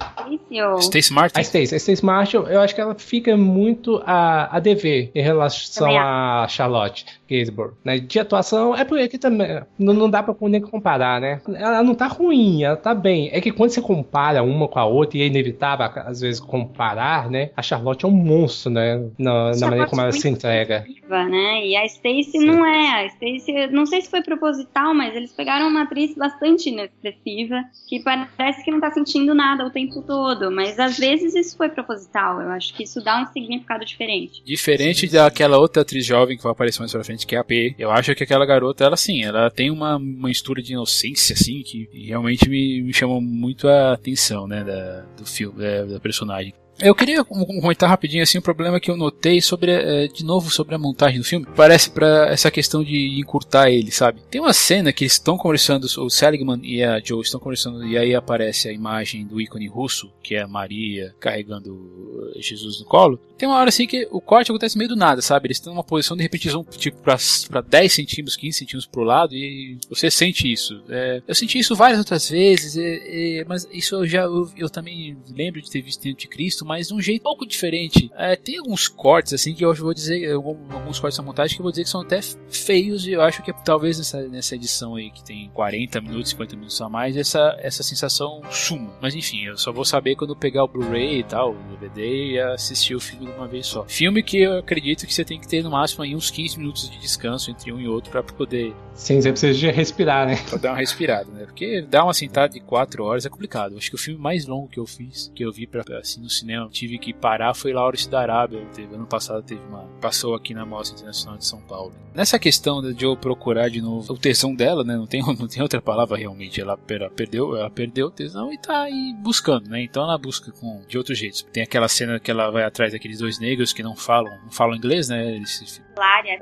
[0.80, 1.40] Stacy Martin.
[1.40, 5.22] A Stacy, a Stacy Martin, eu acho que ela fica muito a, a dever em
[5.22, 7.06] relação a Charlotte.
[7.34, 7.74] Gainsbourg.
[7.84, 8.00] Né?
[8.00, 11.42] De atuação, é porque também não, não dá pra nem comparar, né?
[11.56, 13.30] Ela não tá ruim, ela tá bem.
[13.32, 17.30] É que quando você compara uma com a outra, e é inevitável às vezes comparar,
[17.30, 17.50] né?
[17.56, 19.04] A Charlotte é um monstro, né?
[19.18, 20.86] Na, na maneira como se entrega.
[21.10, 21.66] né?
[21.66, 23.04] E a Stacy não é.
[23.04, 28.02] A Stacy, não sei se foi proposital, mas eles pegaram uma atriz bastante inexpressiva, que
[28.02, 30.52] parece que não tá sentindo nada o tempo todo.
[30.52, 32.42] Mas às vezes isso foi proposital.
[32.42, 34.44] Eu acho que isso dá um significado diferente.
[34.44, 37.76] Diferente daquela outra atriz jovem que vai aparecer mais pra frente que é a P.
[37.78, 41.90] Eu acho que aquela garota, ela sim, ela tem uma, mistura de inocência, assim, que
[41.94, 46.54] realmente me, me chama muito a atenção, né, da, do filme, da, da personagem.
[46.84, 50.76] Eu queria comentar rapidinho assim um problema que eu notei sobre, é, de novo, sobre
[50.76, 51.48] a montagem do filme.
[51.56, 54.22] Parece para essa questão de encurtar ele, sabe?
[54.30, 57.98] Tem uma cena que eles estão conversando, o Seligman e a Joe estão conversando e
[57.98, 63.18] aí aparece a imagem do ícone russo, que é a Maria carregando Jesus no colo.
[63.44, 65.48] Tem uma hora assim que o corte acontece meio do nada, sabe?
[65.48, 69.04] Eles estão numa posição, de repente eles vão tipo para 10 centímetros, 15 centímetros pro
[69.04, 70.82] lado e você sente isso.
[70.88, 74.70] É, eu senti isso várias outras vezes, é, é, mas isso eu já eu, eu,
[74.70, 78.10] também lembro de ter visto em Cristo mas de um jeito um pouco diferente.
[78.16, 81.64] É, tem alguns cortes, assim, que eu vou dizer, alguns cortes da montagem que eu
[81.64, 84.96] vou dizer que são até feios, e eu acho que é, talvez nessa, nessa edição
[84.96, 88.98] aí, que tem 40 minutos, 50 minutos a mais, essa, essa sensação suma.
[89.02, 92.40] Mas enfim, eu só vou saber quando pegar o Blu-ray e tal, o DVD, e
[92.40, 93.86] assistir o filme de uma vez só.
[93.88, 96.90] Filme que eu acredito que você tem que ter no máximo aí uns 15 minutos
[96.90, 98.74] de descanso entre um e outro para poder.
[98.94, 100.38] Sim, você precisa de respirar, né?
[100.50, 101.46] Pra dar uma respirada, né?
[101.46, 103.78] Porque dar uma sentada de 4 horas é complicado.
[103.78, 106.30] Acho que o filme mais longo que eu fiz, que eu vi pra, assim no
[106.30, 108.62] cinema tive que parar foi Laurence da Arábia.
[108.74, 109.84] Teve, ano passado teve uma.
[110.00, 111.94] Passou aqui na Mostra Internacional de São Paulo.
[112.14, 114.96] Nessa questão de Joe procurar de novo o tesão dela, né?
[114.96, 116.62] Não tem, não tem outra palavra realmente.
[116.62, 119.82] Ela, ela perdeu, ela perdeu o tesão e tá aí buscando, né?
[119.82, 121.44] Então ela busca com, de outros jeitos.
[121.52, 124.76] Tem aquela cena que ela vai atrás daqueles dois negros que não falam, não falam
[124.76, 125.36] inglês, né?
[125.36, 125.82] Eles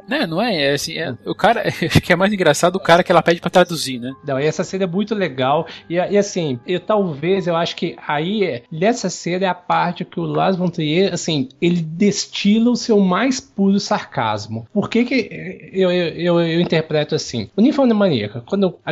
[0.08, 3.04] Não, não é, é assim, é, o cara, acho que é mais engraçado o cara
[3.04, 4.14] que ela pede para traduzir, né?
[4.26, 7.96] Não, e essa cena é muito legal, e, e assim, eu talvez, eu acho que
[8.08, 12.76] aí, nessa cena é a parte que o Lars von Trier, assim, ele destila o
[12.76, 14.68] seu mais puro sarcasmo.
[14.74, 17.50] Por que que eu, eu, eu, eu interpreto assim?
[17.56, 18.92] O Ninfona Maníaca, quando a,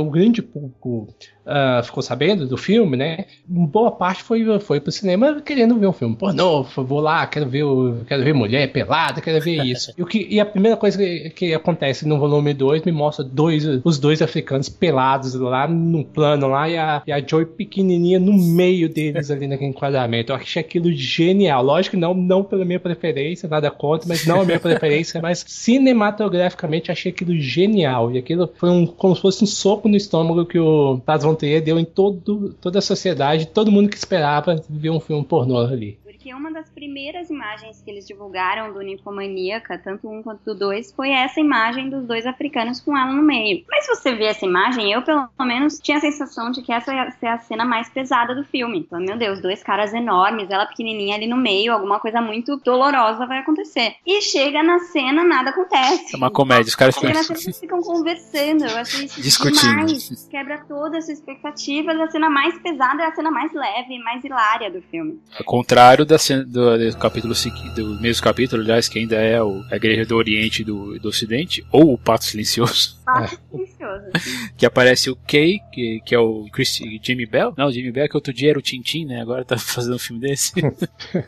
[0.00, 1.08] o grande público
[1.46, 3.26] uh, ficou sabendo do filme, né?
[3.46, 7.48] Boa parte foi, foi pro cinema querendo ver um filme pornô, vou lá lá, quero
[7.48, 9.91] ver, o, quero ver mulher pelada, quero ver isso.
[9.96, 13.24] E, o que, e a primeira coisa que, que acontece no volume 2 me mostra
[13.24, 18.18] dois, os dois africanos pelados lá no plano lá e a, e a Joy pequenininha
[18.18, 20.32] no meio deles ali naquele enquadramento.
[20.32, 21.62] Eu achei aquilo genial.
[21.62, 25.44] Lógico que não, não pela minha preferência, nada contra, mas não a minha preferência, mas
[25.46, 28.10] cinematograficamente achei aquilo genial.
[28.12, 31.34] E aquilo foi um, como se fosse um soco no estômago que o Taz Von
[31.34, 35.58] Trier deu em todo, toda a sociedade, todo mundo que esperava ver um filme pornô
[35.58, 40.54] ali porque uma das primeiras imagens que eles divulgaram do Ninfomaníaca, tanto um quanto do
[40.54, 43.64] dois, foi essa imagem dos dois africanos com ela no meio.
[43.68, 46.94] Mas se você vê essa imagem, eu pelo menos tinha a sensação de que essa
[46.94, 48.78] ia ser a cena mais pesada do filme.
[48.78, 53.26] Então, meu Deus, dois caras enormes, ela pequenininha ali no meio, alguma coisa muito dolorosa
[53.26, 53.96] vai acontecer.
[54.06, 56.14] E chega na cena, nada acontece.
[56.14, 57.52] É uma comédia, os caras ficam...
[57.62, 59.86] Ficam conversando, eu achei isso Discutindo.
[59.86, 60.28] demais.
[60.30, 64.70] Quebra toda essa expectativa, a cena mais pesada é a cena mais leve, mais hilária
[64.70, 65.20] do filme.
[65.36, 67.34] Ao contrário da cena do, do capítulo
[67.74, 71.08] do mesmo capítulo, aliás, que ainda é o, a Igreja do Oriente e do, do
[71.08, 73.00] Ocidente, ou o Pato Silencioso.
[73.04, 73.72] Pato Silencioso.
[74.56, 77.54] que aparece o Kay, que, que é o Chris, Jimmy Bell.
[77.56, 79.20] Não, o Jimmy Bell que outro dia era o Tintin, né?
[79.20, 80.52] Agora tá fazendo um filme desse.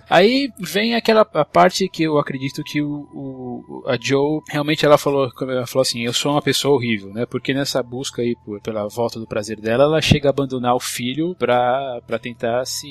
[0.08, 4.98] Aí vem aquela a parte que eu acredito que o, o, a Joe realmente ela
[4.98, 7.26] falou, ela falou assim, eu sou uma pessoa horrível, né?
[7.26, 10.80] Porque nessa busca aí por, pela volta do prazer dela, ela chega a abandonar o
[10.80, 12.88] filho pra, pra tentar se,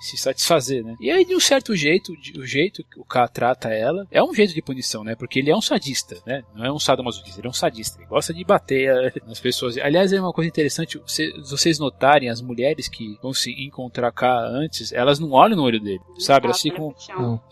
[0.00, 0.96] se satisfazer, né?
[1.00, 4.34] E aí de um certo jeito, o jeito que o K trata ela é um
[4.34, 5.14] jeito de punição, né?
[5.14, 6.42] Porque ele é um sadista, né?
[6.54, 7.98] Não é um sadomasoquista, ele é um sadista.
[7.98, 9.76] Ele gosta de bater eh, nas pessoas.
[9.78, 14.26] Aliás, é uma coisa interessante, se vocês notarem, as mulheres que vão se encontrar K
[14.48, 16.46] antes, elas não olham no olho dele, sabe?
[16.46, 16.94] Elas ficam,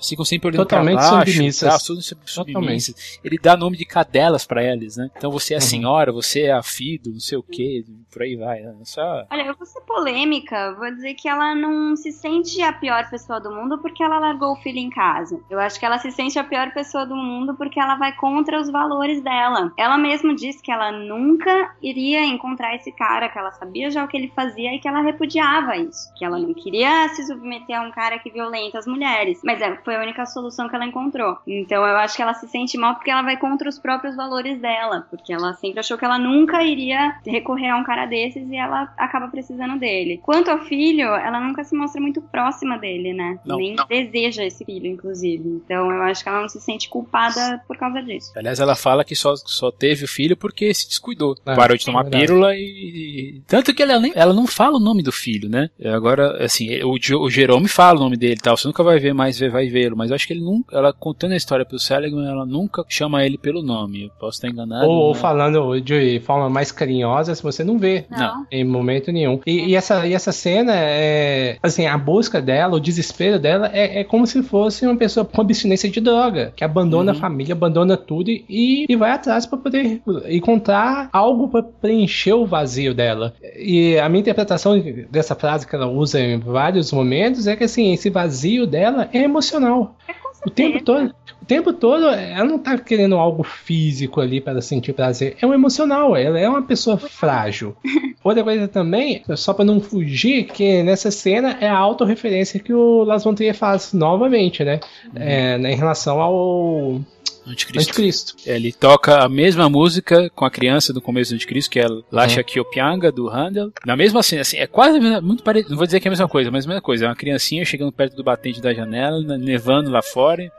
[0.00, 1.32] ficam sempre olhando Totalmente pra baixo.
[1.32, 1.68] Submissas.
[1.68, 1.78] Tá,
[2.26, 3.20] submissas.
[3.22, 5.10] Ele dá nome de cadelas para elas, né?
[5.16, 5.66] Então você é a uhum.
[5.66, 8.60] senhora, você é a fido, não sei o que, por aí vai.
[8.60, 8.74] Né?
[8.84, 9.26] Só...
[9.30, 13.40] Olha, eu vou ser polêmica, vou dizer que ela não se sente a pior pessoa
[13.40, 15.40] do mundo porque ela largou o filho em casa.
[15.48, 18.60] Eu acho que ela se sente a pior pessoa do mundo porque ela vai contra
[18.60, 19.72] os valores dela.
[19.76, 24.08] Ela mesma disse que ela nunca iria encontrar esse cara, que ela sabia já o
[24.08, 26.12] que ele fazia e que ela repudiava isso.
[26.16, 29.40] Que ela não queria se submeter a um cara que violenta as mulheres.
[29.44, 31.38] Mas é, foi a única solução que ela encontrou.
[31.46, 34.60] Então eu acho que ela se sente mal porque ela vai contra os próprios valores
[34.60, 35.06] dela.
[35.10, 38.92] Porque ela sempre achou que ela nunca iria recorrer a um cara desses e ela
[38.96, 40.20] acaba precisando dele.
[40.22, 43.38] Quanto ao filho, ela nunca se mostra muito próxima dele, né?
[43.44, 43.86] Não, Nem não.
[43.86, 45.48] deseja esse filho, inclusive.
[45.64, 48.32] Então eu acho que ela não se sente culpada por causa disso.
[48.36, 51.34] Aliás, ela fala que só, só teve o filho porque se descuidou.
[51.46, 53.42] É, Parou de tomar é pílula e.
[53.46, 55.70] Tanto que ela, nem, ela não fala o nome do filho, né?
[55.84, 58.56] Agora, assim, o, o Jerome fala o nome dele tal.
[58.56, 59.96] Você nunca vai ver mais, vai vê-lo.
[59.96, 60.76] Mas eu acho que ele nunca.
[60.76, 64.04] Ela contando a história pro Seligman, ela nunca chama ele pelo nome.
[64.04, 64.86] Eu posso estar enganado.
[64.86, 68.04] Ou, ou falando de forma mais carinhosa, se você não vê.
[68.10, 68.46] Não.
[68.50, 69.40] Em momento nenhum.
[69.46, 71.58] E, e, essa, e essa cena é.
[71.62, 75.40] Assim, a busca dela, o desespero dela é, é como se fosse uma pessoa com
[75.40, 77.18] abstinência de droga, que abandona uhum.
[77.18, 82.46] a família, abandona tudo e, e vai atrás para poder encontrar algo para preencher o
[82.46, 83.34] vazio dela.
[83.56, 87.92] E a minha interpretação dessa frase que ela usa em vários momentos é que assim,
[87.92, 89.96] esse vazio dela é emocional.
[90.08, 90.14] É
[90.46, 91.14] o tempo todo,
[91.44, 95.52] o tempo todo ela não tá querendo algo físico ali para sentir prazer, é um
[95.52, 97.76] emocional, ela é uma pessoa frágil.
[98.24, 103.04] Outra coisa também, só para não fugir, que nessa cena é a autorreferência que o
[103.04, 104.80] Las Trier faz novamente, né?
[105.04, 105.22] Uhum.
[105.22, 107.00] É, em relação ao
[107.46, 107.90] Anticristo.
[107.90, 108.36] Anticristo.
[108.46, 112.40] Ele toca a mesma música com a criança do começo do Anticristo, que é Lasha
[112.40, 112.46] uhum.
[112.46, 113.70] Kyopianga, do Handel.
[113.84, 115.72] Na mesma cena, assim, é quase muito parecido.
[115.72, 117.04] Não vou dizer que é a mesma coisa, mas a mesma coisa.
[117.04, 120.50] É uma criancinha chegando perto do batente da janela, nevando lá fora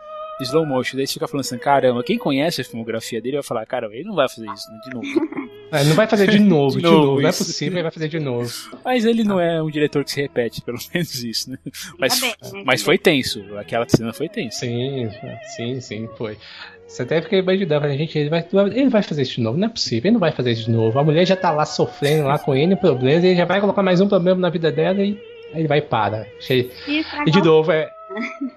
[0.41, 0.97] slow motion.
[0.97, 4.03] Daí você fica falando assim, caramba, quem conhece a filmografia dele vai falar, cara, ele
[4.03, 5.45] não vai fazer isso né, de novo.
[5.71, 8.07] É, não vai fazer de novo, de, de novo, não é possível, ele vai fazer
[8.07, 8.49] de novo.
[8.85, 11.57] Mas ele não é um diretor que se repete, pelo menos isso, né?
[11.97, 12.33] Mas, né,
[12.63, 14.59] mas foi tenso, aquela cena foi tensa.
[14.59, 15.09] Sim,
[15.55, 16.37] sim, sim, foi.
[16.87, 19.69] Você até fica imaginando, gente, ele vai, ele vai fazer isso de novo, não é
[19.69, 20.97] possível, ele não vai fazer isso de novo.
[20.99, 23.99] A mulher já tá lá sofrendo lá com ele problemas, ele já vai colocar mais
[23.99, 25.19] um problema na vida dela e aí
[25.55, 26.27] ele vai e para.
[27.25, 27.89] E de novo, é,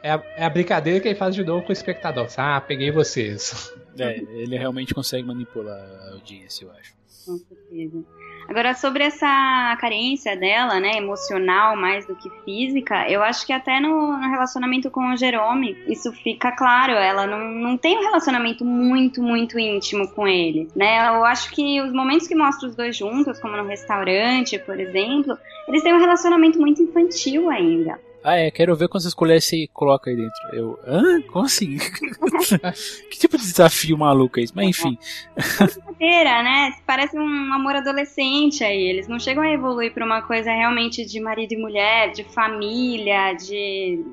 [0.02, 2.28] é a, é a, brincadeira que ele faz de novo com o espectador.
[2.36, 3.72] Ah, peguei vocês.
[3.98, 6.94] É, ele realmente consegue manipular a audiência, eu acho.
[7.26, 8.04] Com certeza.
[8.48, 13.78] Agora, sobre essa carência dela, né, emocional mais do que física, eu acho que até
[13.78, 16.92] no, no relacionamento com o Jerome, isso fica claro.
[16.92, 21.08] Ela não, não tem um relacionamento muito, muito íntimo com ele, né?
[21.08, 25.36] Eu acho que os momentos que mostram os dois juntos, como no restaurante, por exemplo,
[25.68, 28.00] eles têm um relacionamento muito infantil ainda.
[28.22, 30.48] Ah, é, quero ver quantas colheres você coloca aí dentro.
[30.52, 31.22] Eu, hã?
[31.22, 31.78] Como assim?
[33.10, 34.52] que tipo de desafio maluco é isso?
[34.56, 34.98] Mas enfim.
[35.36, 36.72] Brincadeira, né?
[36.86, 38.82] Parece um amor adolescente aí.
[38.82, 43.34] Eles não chegam a evoluir pra uma coisa realmente de marido e mulher, de família,
[43.34, 44.04] de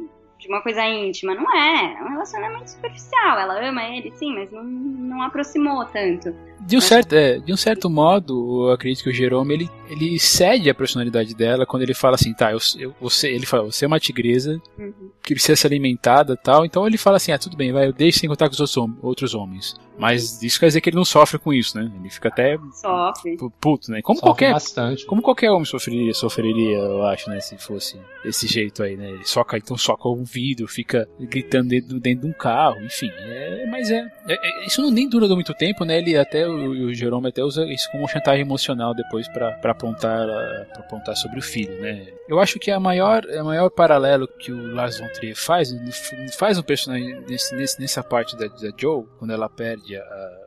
[0.45, 1.33] de uma coisa íntima.
[1.33, 3.39] Não é, é um relacionamento superficial.
[3.39, 6.33] Ela ama ele, sim, mas não, não aproximou tanto.
[6.61, 10.17] De um, certo, é, de um certo modo, eu acredito que o Jerome ele, ele
[10.19, 13.85] cede a personalidade dela quando ele fala assim, tá, eu, eu, você, ele fala, você
[13.85, 14.93] é uma tigresa Uhum.
[15.21, 18.19] que precisa ser alimentada tal, então ele fala assim, ah, tudo bem, vai, eu deixo
[18.19, 19.75] sem contar com os outros, hom- outros homens.
[19.97, 21.89] Mas isso quer dizer que ele não sofre com isso, né?
[21.97, 23.37] Ele fica até Sofre.
[23.37, 24.01] pu- puto, né?
[24.01, 25.05] Como Sofre qualquer, bastante.
[25.05, 27.39] como qualquer homem sofreria, sofreria, eu acho, né?
[27.39, 29.09] Se fosse desse jeito aí, né?
[29.11, 33.09] Ele soca, então soca o vidro, fica gritando dentro, dentro de um carro, enfim.
[33.19, 34.33] É, mas é, é-
[34.63, 35.97] é- Isso não nem dura muito tempo, né?
[35.97, 40.79] Ele até, o, Jerome até usa isso como chantagem emocional depois pra apontar, eh, pra
[40.81, 42.07] apontar sobre o filho, né?
[42.27, 45.73] Eu acho que a maior, a maior paralelo que o Lars von Trier faz,
[46.37, 50.01] faz um personagem nesse, nesse- nessa parte da, da Joe, quando ela perde a,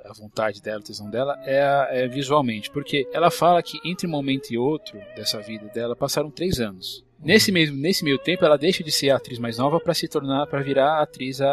[0.06, 2.70] a vontade dela, a tesão dela, é, a- é visualmente.
[2.70, 7.04] Porque ela fala que entre um momento e outro dessa vida dela passaram três anos.
[7.22, 10.06] Nesse mesmo nesse meio tempo, ela deixa de ser a atriz mais nova para se
[10.08, 11.48] tornar, para virar a atriz a,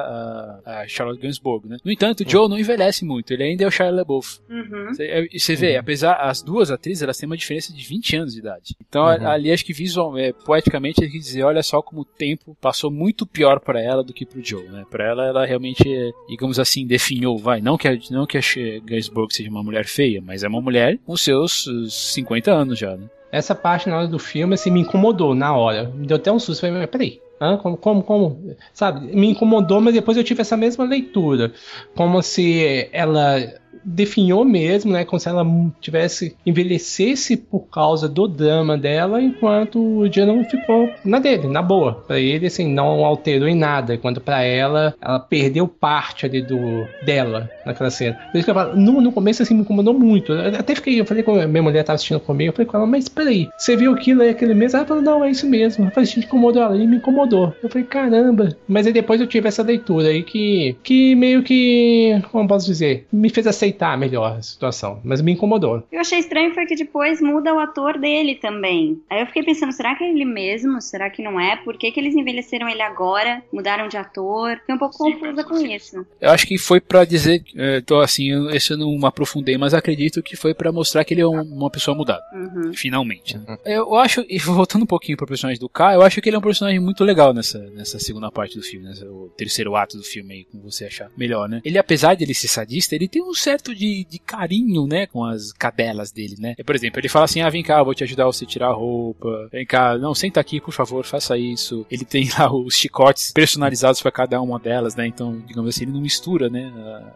[0.65, 1.77] a, a Charlotte Gainsbourg, né?
[1.83, 4.39] No entanto, o Joe não envelhece muito, ele ainda é o Shia LaBeouf.
[4.49, 4.87] Uhum.
[4.93, 5.79] Você, é, e você vê, Uhum.
[5.79, 8.75] apesar as duas atrizes, elas têm uma diferença de 20 anos de idade.
[8.87, 9.27] Então Uhum.
[9.27, 12.91] ali acho que visual, é, poeticamente ele quis dizer, olha só como o tempo passou
[12.91, 14.83] muito pior para ela do que pro Joe, né?
[14.89, 18.41] Para ela ela realmente, é, digamos assim, definhou, vai, não que a, não que a
[18.83, 22.95] Gainsbourg seja uma mulher feia, mas é uma mulher com seus uh, 50 anos já,
[22.95, 23.07] né?
[23.31, 25.91] Essa parte na hora do filme, assim, me incomodou na hora.
[25.93, 26.61] Me deu até um susto.
[26.61, 27.21] Falei, peraí.
[27.39, 27.57] Hã?
[27.57, 28.55] Como, como, como?
[28.73, 29.13] Sabe?
[29.13, 31.51] Me incomodou, mas depois eu tive essa mesma leitura.
[31.95, 33.37] Como se ela
[33.85, 35.05] definhou mesmo, né?
[35.05, 35.45] Como se ela
[35.79, 42.03] tivesse envelhecesse por causa do drama dela, enquanto o Jerome ficou na dele, na boa.
[42.07, 43.95] Pra ele, assim, não alterou em nada.
[43.95, 48.17] Enquanto pra ela, ela perdeu parte ali do dela naquela cena.
[48.31, 50.31] Por isso que eu falo, no, no começo, assim, me incomodou muito.
[50.33, 52.87] Eu até fiquei, eu falei com minha mulher tava assistindo comigo, eu falei com ela,
[52.87, 54.77] mas peraí, você viu aquilo aí aquele mesmo?
[54.77, 55.85] Ela falou, não, é isso mesmo.
[55.85, 57.53] Eu falei, gente, incomodou ela, e me incomodou.
[57.61, 58.55] Eu falei, caramba.
[58.67, 63.05] Mas aí depois eu tive essa leitura aí que, que meio que, como posso dizer,
[63.11, 65.77] me fez aceitar melhor a situação, mas me incomodou.
[65.77, 69.01] O que eu achei estranho foi que depois muda o ator dele também.
[69.09, 70.81] Aí eu fiquei pensando, será que é ele mesmo?
[70.81, 71.55] Será que não é?
[71.57, 73.43] Por que, que eles envelheceram ele agora?
[73.51, 74.57] Mudaram de ator?
[74.59, 76.05] Fiquei um pouco confusa com isso.
[76.21, 79.73] Eu acho que foi pra dizer, é, tô assim, eu- esse eu não aprofundei, mas
[79.73, 82.23] acredito que foi pra mostrar que ele é um- uma pessoa mudada.
[82.33, 82.73] Uhum.
[82.73, 83.37] Finalmente.
[83.37, 83.57] né?
[83.65, 86.39] Eu acho, e voltando um pouquinho pro personagem do K, eu acho que ele é
[86.39, 90.03] um personagem muito legal nessa, nessa segunda parte do filme, nessa, o terceiro ato do
[90.03, 91.61] filme aí, como você achar melhor, né?
[91.65, 95.23] Ele, apesar de ele ser sadista, ele tem um certo de, de carinho, né, com
[95.23, 96.55] as cadelas dele, né?
[96.65, 98.67] Por exemplo, ele fala assim, ah, vem cá, eu vou te ajudar você a tirar
[98.67, 101.85] a roupa, vem cá, não, senta aqui, por favor, faça isso.
[101.89, 105.07] Ele tem lá os chicotes personalizados pra cada uma delas, né?
[105.07, 106.71] Então, digamos assim, ele não mistura, né,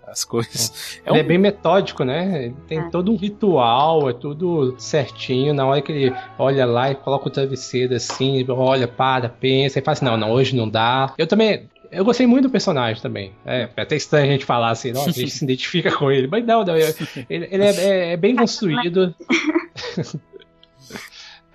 [0.07, 0.99] as coisas.
[1.05, 2.45] É ele um- é bem metódico, né?
[2.45, 2.89] Ele tem É.
[2.89, 5.53] todo um ritual, é tudo certinho.
[5.53, 9.81] Na hora que ele olha lá e coloca o travesseiro assim, olha, para, pensa e
[9.81, 11.13] fala assim: não, não, hoje não dá.
[11.17, 11.67] Eu também.
[11.91, 13.31] Eu gostei muito do personagem também.
[13.45, 16.27] É, é até estranho a gente falar assim, nossa, a gente se identifica com ele.
[16.27, 19.13] Mas não, não ele, ele é, é- é bem construído.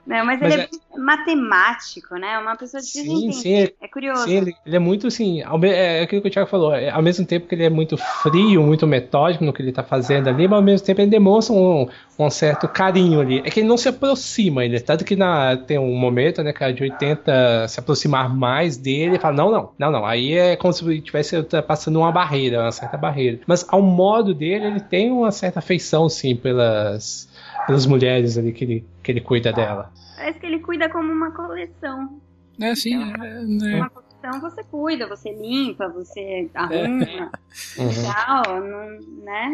[0.06, 2.38] Não, mas, Mas ele é, é- matemático, né?
[2.38, 4.24] Uma pessoa de Sim, sim, é- É curioso.
[4.24, 6.90] Sim, ele, ele é muito assim, ao me- é aquilo que o Thiago falou, é,
[6.90, 10.28] ao mesmo tempo que ele é muito frio, muito metódico no que ele tá fazendo
[10.28, 11.88] ali, mas ao mesmo tempo ele demonstra um,
[12.18, 13.38] um certo carinho ali.
[13.38, 16.72] É que ele não se aproxima ainda, tanto que na, tem um momento, né, cara,
[16.72, 20.72] de 80 se aproximar mais dele e fala, não, não, não, não, aí é como
[20.72, 23.40] se ele estivesse passando uma barreira, uma certa barreira.
[23.46, 27.28] Mas ao modo dele, ele tem uma certa afeição, sim, pelas,
[27.66, 29.92] pelas mulheres ali que ele, que ele cuida dela.
[30.16, 32.20] Parece que ele cuida como uma coleção.
[32.60, 33.74] É assim, é, né?
[33.76, 37.30] Uma coleção você cuida, você limpa, você arruma
[37.78, 37.90] Uhum.
[37.90, 39.52] e tal, não- né?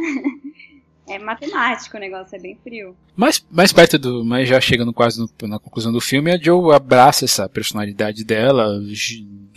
[1.09, 2.95] É matemático o negócio, é bem frio.
[3.17, 4.25] Mais, mais perto do.
[4.25, 8.81] Mas já chegando quase no- na conclusão do filme, a Joe abraça essa personalidade dela.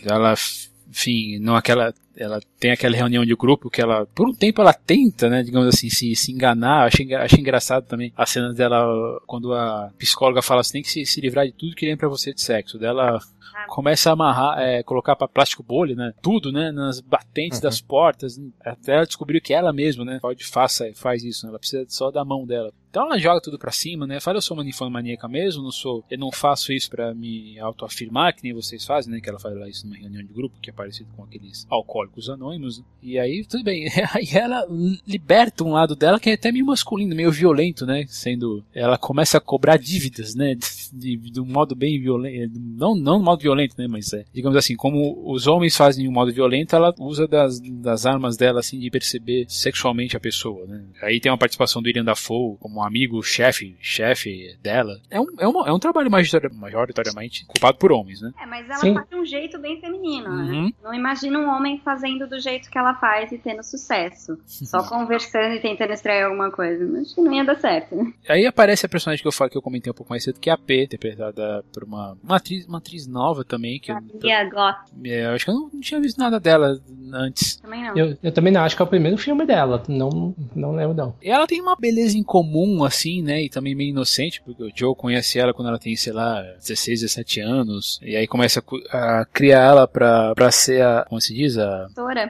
[0.04, 0.34] Ela,
[0.90, 1.94] enfim, não aquela.
[2.16, 5.68] Ela tem aquela reunião de grupo que ela, por um tempo, ela tenta, né, digamos
[5.68, 6.86] assim, se, se enganar.
[6.86, 11.04] Achei, achei engraçado também a cena dela, quando a psicóloga fala assim: tem que se,
[11.04, 12.78] se livrar de tudo que vem pra você de sexo.
[12.78, 13.18] Dela
[13.68, 16.12] começa a amarrar, é, colocar para plástico bolha, né?
[16.22, 16.70] Tudo, né?
[16.72, 17.62] Nas batentes Uhum.
[17.62, 18.40] das portas.
[18.64, 20.18] Até ela descobriu que ela mesma, né?
[20.20, 21.50] Pode faça, faz isso, né?
[21.50, 22.72] Ela precisa só da mão dela.
[22.94, 24.20] Então ela joga tudo pra cima, né?
[24.20, 28.36] Fala, eu sou uma ninfomaníaca mesmo, não sou, eu não faço isso pra me autoafirmar,
[28.36, 29.20] que nem vocês fazem, né?
[29.20, 32.78] Que ela fala isso numa reunião de grupo, que é parecido com aqueles alcoólicos anônimos.
[32.78, 32.84] né?
[33.02, 33.88] E aí, tudo bem.
[34.14, 34.64] Aí ela
[35.04, 38.06] liberta um lado dela que é até meio masculino, meio violento, né?
[38.06, 40.54] Sendo, ela começa a cobrar dívidas, né?
[40.94, 44.56] De, de um modo bem violento, não, não de modo violento, né, mas é, digamos
[44.56, 48.60] assim, como os homens fazem de um modo violento, ela usa das, das armas dela,
[48.60, 50.84] assim, de perceber sexualmente a pessoa, né.
[51.02, 54.98] Aí tem uma participação do William Dafoe como amigo, chefe, chefe dela.
[55.10, 58.32] É um, é, uma, é um trabalho majoritariamente culpado por homens, né.
[58.40, 58.94] É, mas ela Sim.
[58.94, 60.52] faz de um jeito bem feminino, né?
[60.52, 60.64] uhum.
[60.66, 60.72] né.
[60.82, 64.38] Não imagina um homem fazendo do jeito que ela faz e tendo sucesso.
[64.46, 66.84] Só conversando e tentando extrair alguma coisa.
[67.00, 68.12] Acho que não ia dar certo, né?
[68.28, 70.50] Aí aparece a personagem que eu falo que eu comentei um pouco mais cedo, que
[70.50, 73.78] é a P, interpretada por uma, uma, atriz, uma atriz nova também.
[73.78, 76.80] Que eu, é, eu acho que eu não, não, tinha visto nada dela
[77.12, 77.56] antes.
[77.56, 77.96] Também não.
[77.96, 79.82] Eu, eu, também não, acho que é o primeiro filme dela.
[79.88, 81.14] Não, não lembro, não.
[81.22, 83.42] E ela tem uma beleza em comum, assim, né?
[83.42, 87.00] E também meio inocente, porque o Joe conhece ela quando ela tem, sei lá, 16,
[87.00, 88.00] 17 anos.
[88.02, 91.58] E aí começa a, a criar ela pra, pra ser a, como se diz?
[91.58, 91.86] A,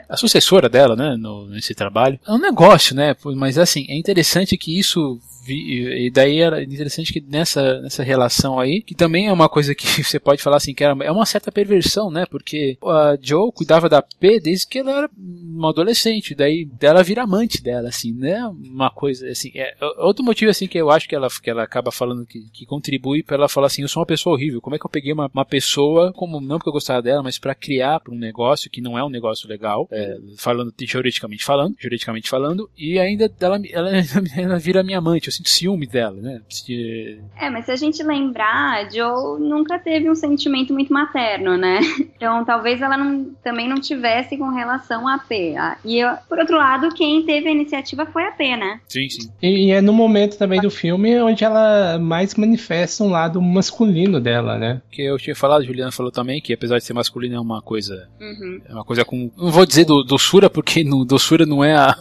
[0.08, 1.16] a sucessora dela, né?
[1.16, 2.18] No, nesse trabalho.
[2.26, 3.14] É um negócio, né?
[3.36, 5.20] Mas assim, é interessante que isso
[5.52, 9.86] e daí era interessante que nessa, nessa relação aí, que também é uma coisa que
[10.02, 12.26] você pode falar assim, que era, é uma certa perversão, né?
[12.26, 17.22] Porque a Joe cuidava da P desde que ela era uma adolescente, daí dela vira
[17.22, 18.44] amante dela, assim, né?
[18.46, 21.90] Uma coisa, assim, é, outro motivo, assim, que eu acho que ela, que ela acaba
[21.90, 24.78] falando que, que contribui para ela falar assim, eu sou uma pessoa horrível, como é
[24.78, 28.00] que eu peguei uma, uma pessoa, como, não porque eu gostava dela, mas para criar
[28.00, 32.70] para um negócio que não é um negócio legal, é, falando juridicamente falando, juridicamente falando,
[32.76, 33.90] e ainda ela, ela,
[34.36, 36.40] ela vira minha amante, sinto ciúme dela, né?
[36.48, 37.20] Se...
[37.36, 41.80] É, mas se a gente lembrar, a Joe nunca teve um sentimento muito materno, né?
[42.14, 45.56] Então talvez ela não, também não tivesse com relação a P.
[45.84, 48.80] E eu, por outro lado, quem teve a iniciativa foi a P, né?
[48.88, 49.30] Sim, sim.
[49.42, 54.20] E, e é no momento também do filme onde ela mais manifesta um lado masculino
[54.20, 54.80] dela, né?
[54.90, 57.60] Que eu tinha falado, a Juliana falou também, que apesar de ser masculino é uma
[57.60, 58.08] coisa.
[58.20, 58.60] Uhum.
[58.66, 59.30] É uma coisa com.
[59.36, 61.94] Não vou dizer do, doçura, porque no, doçura não é a.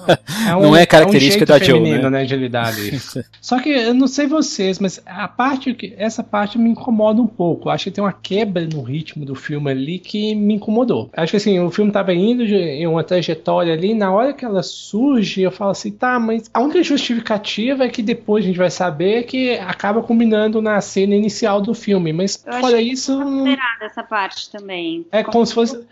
[0.48, 1.80] É um, não é característica é um da Joe.
[1.80, 2.10] Né?
[2.10, 2.26] né?
[2.26, 2.74] De lidar
[3.42, 7.28] Só que eu não sei vocês, mas a parte que essa parte me incomoda um
[7.28, 7.70] pouco.
[7.70, 11.10] Acho que tem uma quebra no ritmo do filme ali que me incomodou.
[11.14, 14.64] Acho que assim, o filme tava indo em uma trajetória ali, na hora que ela
[14.64, 18.70] surge, eu falo assim, tá, mas a única justificativa é que depois a gente vai
[18.70, 23.20] saber que acaba combinando na cena inicial do filme, mas eu fora isso,
[23.82, 25.06] essa parte também.
[25.12, 25.86] É como, como se fosse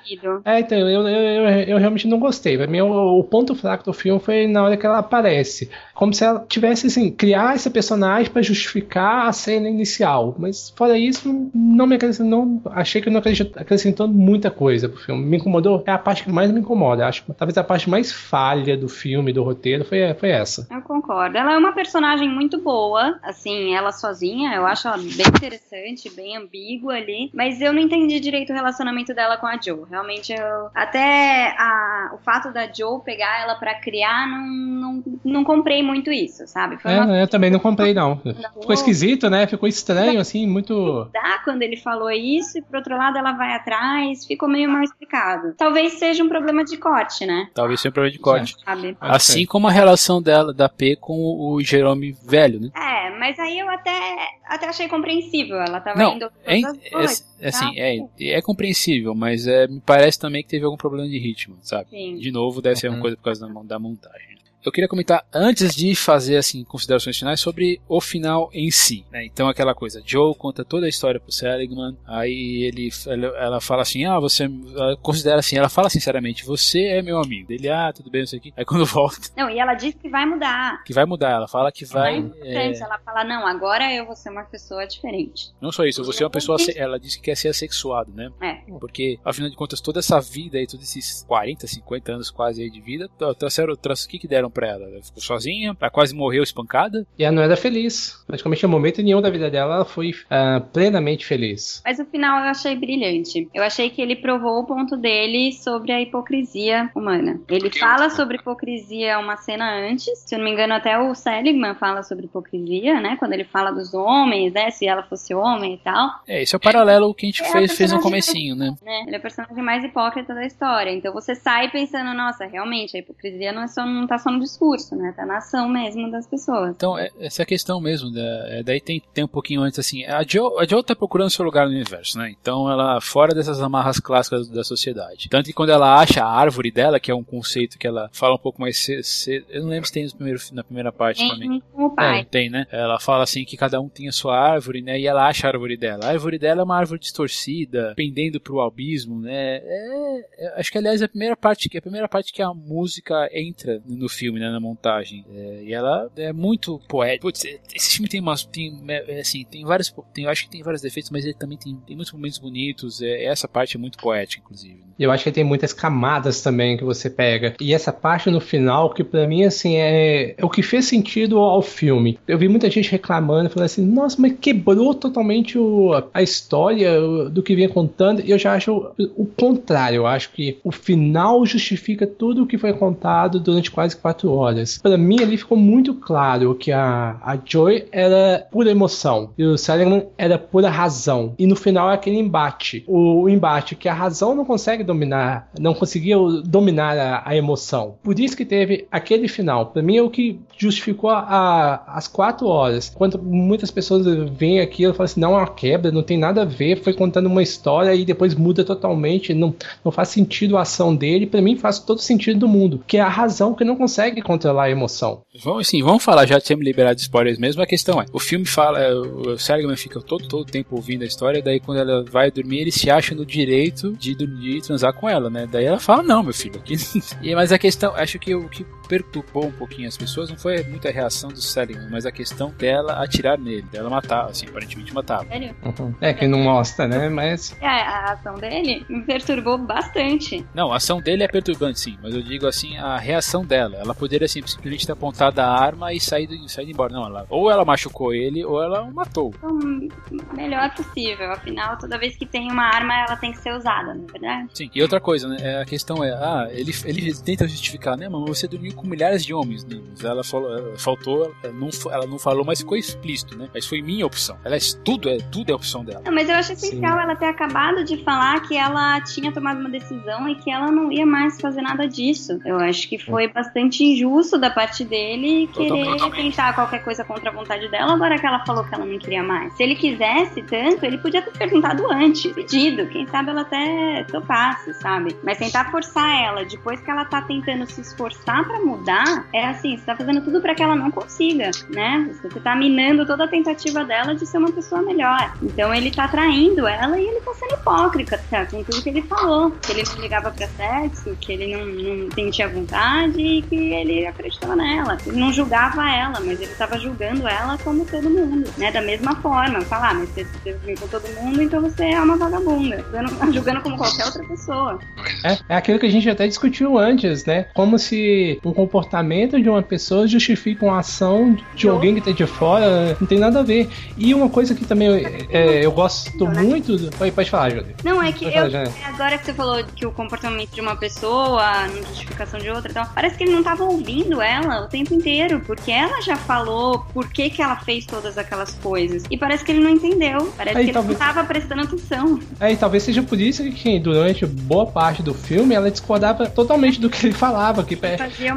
[0.46, 2.58] É, então, eu, eu, eu, eu, realmente não gostei.
[2.58, 5.70] Pra mim, o, o ponto fraco do filme foi na hora que ela aparece.
[5.94, 10.36] Como se ela tivesse assim, criar esse personagem para justificar a cena inicial.
[10.40, 13.22] Mas fora isso, não me acrescentou, achei que não
[13.56, 15.24] acrescentou muita coisa pro filme.
[15.24, 17.06] Me incomodou, é a parte que mais me incomoda.
[17.06, 20.68] Acho que talvez a parte mais falha do filme, do roteiro, foi, foi essa.
[20.72, 21.38] Eu concordo.
[21.38, 26.36] Ela é uma personagem muito boa, assim, ela sozinha, eu acho ela bem interessante, bem
[26.36, 29.82] ambígua ali, mas eu não entendi direito o relacionamento dela com a Joe.
[29.88, 35.44] Realmente, eu, até a, o fato da Joe pegar ela para criar, não, não, não
[35.44, 36.78] comprei muito isso, sabe?
[36.82, 37.11] Foi é, uma...
[37.14, 38.18] eu também não comprei, não.
[38.60, 39.48] Ficou esquisito, né?
[39.48, 41.10] Ficou estranho, assim, muito.
[41.14, 44.84] Dá quando ele falou isso, e por outro lado ela vai atrás, ficou meio mal
[44.84, 45.54] explicado.
[45.58, 47.50] Talvez seja um problema de corte, né?
[47.54, 48.56] Talvez seja um problema de corte.
[48.64, 48.98] Sabe?
[49.00, 52.70] Assim como a relação dela, da P, com o Jerome velho, né?
[52.76, 55.58] É, mas aí eu até, até achei compreensível.
[55.58, 56.32] Ela tava não, indo.
[56.46, 61.08] É, é, assim, é, é compreensível, mas é, me parece também que teve algum problema
[61.08, 61.90] de ritmo, sabe?
[61.90, 62.18] Sim.
[62.18, 65.76] De novo, deve ser uma coisa por causa da, da montagem eu queria comentar antes
[65.76, 69.06] de fazer assim considerações finais sobre o final em si.
[69.12, 69.26] Né?
[69.26, 72.90] Então aquela coisa, Joe conta toda a história pro Seligman, aí ele
[73.38, 74.44] ela, fala assim, ah você
[74.76, 77.52] ela considera assim, ela fala sinceramente, você é meu amigo.
[77.52, 78.54] Ele ah tudo bem isso aqui.
[78.56, 81.32] Aí quando volta, não e ela diz que vai mudar, que vai mudar.
[81.32, 82.32] Ela fala que vai.
[82.42, 82.72] É...
[82.82, 85.52] Ela fala não, agora eu vou ser uma pessoa diferente.
[85.60, 88.32] Não só isso, você é uma pessoa, ela disse que quer ser assexuado, né?
[88.42, 88.56] É.
[88.80, 92.70] Porque afinal de contas toda essa vida aí, todos esses 40, 50 anos quase aí
[92.70, 94.86] de vida, trouxeram, trouxeram o que que deram pra ela?
[94.86, 97.06] Ela ficou sozinha, ela quase morreu espancada.
[97.18, 98.24] E ela não era feliz.
[98.28, 101.82] Praticamente, em momento nenhum da vida dela, ela foi uh, plenamente feliz.
[101.86, 103.50] Mas o final eu achei brilhante.
[103.54, 107.40] Eu achei que ele provou o ponto dele sobre a hipocrisia humana.
[107.50, 110.12] Ele fala sobre hipocrisia uma cena antes.
[110.26, 113.16] Se eu não me engano, até o Seligman fala sobre hipocrisia, né?
[113.18, 114.70] Quando ele fala dos homens, né?
[114.72, 116.22] Se ela fosse homem e tal.
[116.28, 118.76] É, esse é o paralelo que a gente é fez, fez no comecinho, né?
[118.82, 119.04] né?
[119.08, 120.92] Ele é o personagem mais hipócrita da história.
[120.92, 124.40] Então você sai pensando, nossa, realmente, a hipocrisia não, é só, não tá só no
[124.42, 125.14] discurso né?
[125.16, 126.72] Tá na ação mesmo das pessoas.
[126.76, 128.12] Então, é, essa é a questão mesmo.
[128.12, 131.30] Da, é, daí tem, tem um pouquinho antes, assim, a Joe, a Joe tá procurando
[131.30, 132.34] seu lugar no universo, né?
[132.40, 135.30] Então ela, fora dessas amarras clássicas da sociedade.
[135.30, 138.36] Tanto que quando ela acha a árvore dela, que é um conceito que ela fala
[138.36, 141.30] um pouco mais cedo, eu não lembro se tem no primeiro, na primeira parte tem,
[141.30, 141.64] também.
[141.72, 142.22] Com o pai.
[142.22, 142.66] É, tem, né?
[142.72, 145.00] Ela fala assim que cada um tem a sua árvore, né?
[145.00, 146.06] E ela acha a árvore dela.
[146.06, 149.58] A árvore dela é uma árvore distorcida, pendendo pro abismo, né?
[149.64, 152.54] É, é, acho que aliás é a primeira parte que a primeira parte que a
[152.54, 155.26] música entra no filme, né, na montagem.
[155.34, 157.22] É, e ela é muito poética.
[157.22, 160.82] Putz, esse filme tem umas tem é, assim, tem vários tem, acho que tem vários
[160.82, 163.02] defeitos, mas ele também tem, tem muitos momentos bonitos.
[163.02, 164.76] É, essa parte é muito poética, inclusive.
[164.76, 164.92] Né?
[165.00, 167.56] Eu acho que tem muitas camadas também que você pega.
[167.60, 171.38] E essa parte no final que para mim assim é, é o que fez sentido
[171.38, 172.20] ao filme.
[172.28, 177.42] Eu vi muita gente reclamando, falando assim: "Nossa, mas quebrou totalmente o, a história do
[177.42, 178.22] que vinha contando".
[178.22, 179.98] E eu já acho o contrário.
[179.98, 184.78] Eu acho que o final justifica tudo o que foi contado durante quase quatro horas.
[184.78, 189.58] Para mim, ali ficou muito claro que a, a Joy era pura emoção e o
[189.58, 191.34] Seligman era pura razão.
[191.38, 192.84] E no final é aquele embate.
[192.88, 197.96] O, o embate que a razão não consegue dominar, não conseguia dominar a, a emoção.
[198.04, 199.68] Por isso que teve aquele final.
[199.68, 202.92] Para mim é o que justificou a, as quatro horas.
[202.94, 206.42] Quando muitas pessoas veem aquilo e falam assim, não, é uma quebra, não tem nada
[206.42, 209.54] a ver, foi contando uma história e depois muda totalmente, não,
[209.84, 211.26] não faz sentido a ação dele.
[211.26, 214.64] Para mim faz todo sentido do mundo, que é a razão que não consegue controlar
[214.64, 215.22] a emoção.
[215.44, 218.80] Vamos, sim, vamos falar, já temos liberado spoilers mesmo, a questão é, o filme fala,
[218.80, 222.62] é, o Seligman fica todo, todo tempo ouvindo a história, daí quando ela vai dormir,
[222.62, 225.48] ele se acha no direito de, de transar com ela, né?
[225.52, 226.76] Daí ela fala, não, meu filho, aqui...
[227.36, 230.90] mas a questão, acho que o que perturbou um pouquinho as pessoas não foi muita
[230.90, 235.26] a reação do Seligman, mas a questão dela atirar nele, dela matar, assim, aparentemente matava.
[235.28, 235.56] Sério?
[235.64, 235.96] Uhum.
[236.02, 237.08] É, que não mostra, né?
[237.08, 237.56] Mas.
[237.62, 240.46] É, a ação dele me perturbou bastante.
[240.54, 243.78] Não, a ação dele é perturbante, sim, mas eu digo assim, a reação dela.
[243.78, 246.92] Ela poderia assim, simplesmente ter apontado a arma e saído, saído embora.
[246.92, 249.34] Não, ela ou ela machucou ele ou ela o matou.
[249.42, 251.32] O melhor possível.
[251.32, 254.50] Afinal, toda vez que tem uma arma, ela tem que ser usada, não é verdade?
[254.54, 255.62] Sim, e outra coisa, né?
[255.62, 259.34] A questão é, ah, ele, ele tenta justificar, né, mas você dormiu com milhares de
[259.34, 259.64] homens.
[259.66, 259.80] Né?
[260.04, 263.50] Ela falou, ela faltou, ela não, ela não falou, mas ficou explícito, né?
[263.54, 264.38] Mas foi minha opção.
[264.44, 266.02] Ela é tudo, é tudo é opção dela.
[266.06, 267.04] Não, mas eu acho essencial Sim.
[267.04, 270.92] ela ter acabado de falar que ela tinha tomado uma decisão e que ela não
[270.92, 272.40] ia mais fazer nada disso.
[272.46, 277.34] Eu acho que foi bastante injusto da parte dele querer tentar qualquer coisa contra a
[277.34, 279.54] vontade dela, agora que ela falou que ela não queria mais.
[279.56, 282.88] Se ele quisesse tanto, ele podia ter perguntado antes, pedido.
[282.88, 285.16] Quem sabe ela até topasse, sabe?
[285.24, 289.78] Mas tentar forçar ela depois que ela tá tentando se esforçar para mudar, é assim,
[289.78, 292.10] você tá fazendo tudo para que ela não consiga, né?
[292.22, 295.34] Você tá minando toda a tentativa dela de ser uma pessoa melhor.
[295.42, 298.46] Então ele tá traindo ela e ele tá sendo hipócrita tá?
[298.46, 299.52] com tudo que ele falou.
[299.52, 304.06] Que ele não ligava pra sexo, que ele não, não sentia vontade e que ele
[304.06, 304.98] acreditava nela.
[305.06, 308.72] Ele não julgava ela, mas ele tava julgando ela como todo mundo, né?
[308.72, 309.62] Da mesma forma.
[309.62, 312.78] Falar, ah, mas você, você vive com todo mundo, então você é uma vagabunda.
[312.82, 314.80] Julgando, julgando como qualquer outra pessoa.
[315.26, 317.46] É, é aquilo que a gente até discutiu antes, né?
[317.54, 322.28] Como se um comportamento de uma pessoa justifica uma ação de alguém que tá de
[322.28, 323.70] fora, não tem nada a ver.
[323.98, 324.90] E uma coisa que também
[325.30, 326.78] é, eu gosto muito.
[326.78, 326.92] Do...
[326.98, 327.76] Pode, pode falar, Júlia.
[327.84, 328.44] Não, é que eu,
[328.86, 332.86] agora que você falou que o comportamento de uma pessoa, não justificação de outra, então,
[332.94, 337.08] parece que ele não tava ouvindo ela o tempo inteiro, porque ela já falou por
[337.08, 339.04] que, que ela fez todas aquelas coisas.
[339.10, 340.32] E parece que ele não entendeu.
[340.38, 341.00] Parece Aí, que talvez...
[341.00, 342.20] ele não tava prestando atenção.
[342.40, 346.80] É, e talvez seja por isso que durante boa parte do filme ela discordava totalmente
[346.80, 347.64] do que ele falava.
[347.64, 347.76] Que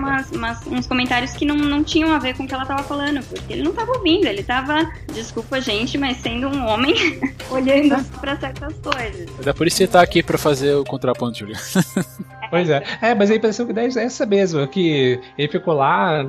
[0.05, 2.83] umas, umas, uns comentários que não, não tinham a ver com o que ela tava
[2.83, 6.95] falando, porque ele não tava ouvindo, ele tava, desculpa gente, mas sendo um homem
[7.51, 9.29] olhando para certas coisas.
[9.47, 11.57] É por isso que você tá aqui para fazer o contraponto, Julia.
[12.55, 12.85] Pois é.
[13.03, 16.25] É, mas a impressão que dá é essa mesmo, que ele ficou lá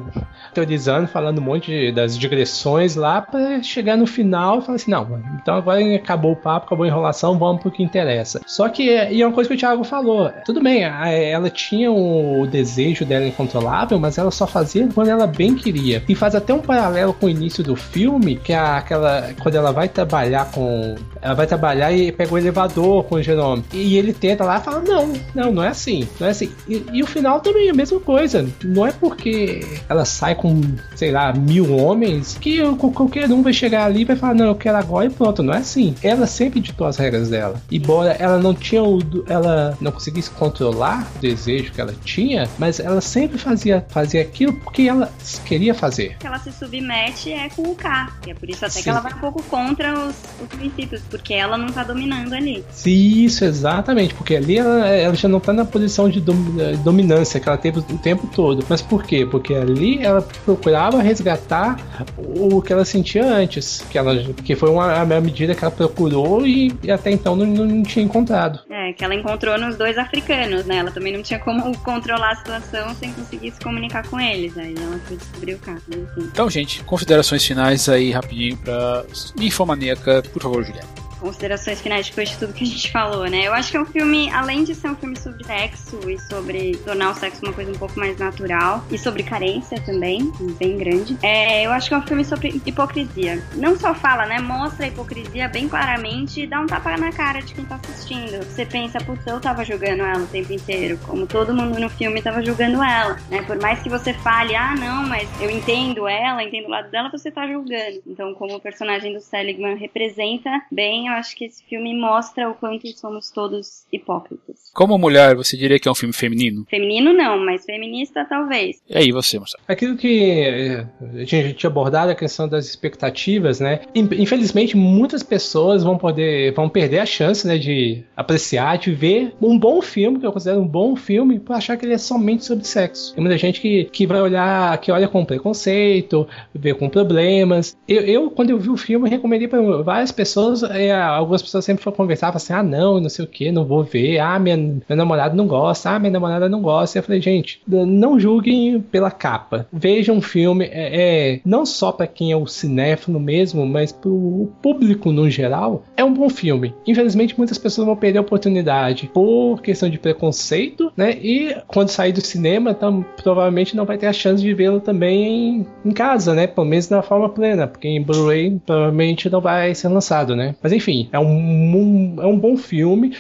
[0.56, 5.22] teorizando, falando um monte das digressões lá para chegar no final e falar assim, não,
[5.40, 8.42] então agora acabou o papo, acabou a enrolação, vamos pro que interessa.
[8.48, 12.48] Só que, e é uma coisa que o Thiago falou, tudo bem, ela tinha o
[12.48, 16.02] desejo dela incontrolável, mas ela só fazia quando ela bem queria.
[16.10, 19.72] E faz até um paralelo com o início do filme, que é aquela, quando ela
[19.72, 23.64] vai trabalhar com, ela vai trabalhar e pega o elevador com o Jerome.
[23.72, 26.08] E ele tenta lá e fala, não, não, não é assim.
[26.20, 26.52] Não é assim.
[26.68, 28.48] E, e, o final também é a mesma coisa.
[28.64, 30.62] Não é porque ela sai com,
[30.96, 32.62] sei lá, mil homens que
[32.94, 35.44] qualquer um vai chegar ali e vai falar, não, eu quero agora e pronto.
[35.44, 35.96] Não é assim.
[36.02, 37.62] Ela sempre ditou as regras dela.
[37.72, 42.80] Embora ela não tinha o, ela não conseguisse controlar o desejo que ela tinha, mas
[42.80, 45.12] ela sempre fazia, fazia aquilo porque ela
[45.46, 46.18] queria fazer.
[46.24, 48.12] Ela se submete é com o K.
[48.26, 48.84] E é por isso até Sim.
[48.84, 52.64] que ela vai um pouco contra os, os, princípios, porque ela não tá dominando ali.
[52.86, 54.14] Isso, exatamente.
[54.14, 57.80] Porque ali ela, ela já não tá na posição de eh, dominância que ela teve
[57.80, 58.66] o tempo todo.
[58.70, 59.26] Mas por quê?
[59.30, 61.78] Porque ali ela procurava resgatar
[62.18, 66.46] o que ela sentia antes, que ela que foi uma a medida que ela procurou
[66.46, 68.60] e, e até então não, não, tinha encontrado.
[68.70, 70.78] É, que ela encontrou nos dois africanos, né?
[70.78, 74.58] Ela também não tinha como controlar a situação sem conseguir se comunicar com eles.
[74.58, 75.82] Aí ela foi descobrir o caso.
[76.18, 79.04] Então, gente, considerações finais aí rapidinho pra
[79.40, 81.05] Infomaníaca, por favor, Juliana.
[81.26, 83.48] Considerações finais depois de tudo que a gente falou, né?
[83.48, 86.78] Eu acho que é um filme, além de ser um filme sobre sexo e sobre
[86.86, 91.18] tornar o sexo uma coisa um pouco mais natural e sobre carência também, bem grande,
[91.24, 93.44] é, eu acho que é um filme sobre hipocrisia.
[93.56, 94.40] Não só fala, né?
[94.40, 98.44] Mostra a hipocrisia bem claramente e dá um tapa na cara de quem tá assistindo.
[98.46, 102.22] Você pensa, putz, eu tava julgando ela o tempo inteiro, como todo mundo no filme
[102.22, 103.42] tava julgando ela, né?
[103.42, 107.10] Por mais que você fale, ah, não, mas eu entendo ela, entendo o lado dela,
[107.10, 108.02] você tá julgando.
[108.06, 112.56] Então, como o personagem do Seligman representa bem, eu acho que esse filme mostra o
[112.56, 114.65] quanto somos todos hipócritas.
[114.76, 116.66] Como mulher, você diria que é um filme feminino?
[116.70, 118.82] Feminino não, mas feminista talvez.
[118.90, 119.64] E aí, você, Marcelo?
[119.66, 123.80] Aquilo que eh, a gente tinha abordado, a questão das expectativas, né?
[123.96, 129.58] Infelizmente, muitas pessoas vão poder, vão perder a chance, né, de apreciar, de ver um
[129.58, 132.68] bom filme, que eu considero um bom filme, por achar que ele é somente sobre
[132.68, 133.16] sexo.
[133.16, 137.78] Tem muita gente que, que vai olhar, que olha com preconceito, vê com problemas.
[137.88, 141.90] Eu, eu quando eu vi o filme, recomendei para várias pessoas, é, algumas pessoas sempre
[141.94, 145.36] conversavam assim, ah, não, não sei o que, não vou ver, ah, minha, meu namorado
[145.36, 147.00] não gosta, ah, minha namorada não gosta.
[147.00, 149.68] Eu falei, gente, não julguem pela capa.
[149.72, 154.10] Vejam um filme, é, é não só para quem é o cinéfilo mesmo, mas para
[154.10, 156.74] o público no geral, é um bom filme.
[156.88, 161.12] Infelizmente, muitas pessoas vão perder a oportunidade por questão de preconceito, né?
[161.12, 162.74] E quando sair do cinema,
[163.22, 166.48] provavelmente não vai ter a chance de vê-lo também em, em casa, né?
[166.48, 170.56] Pelo menos na forma plena, porque em Blu-ray provavelmente não vai ser lançado, né?
[170.62, 173.14] Mas enfim, é um, um, é um bom filme.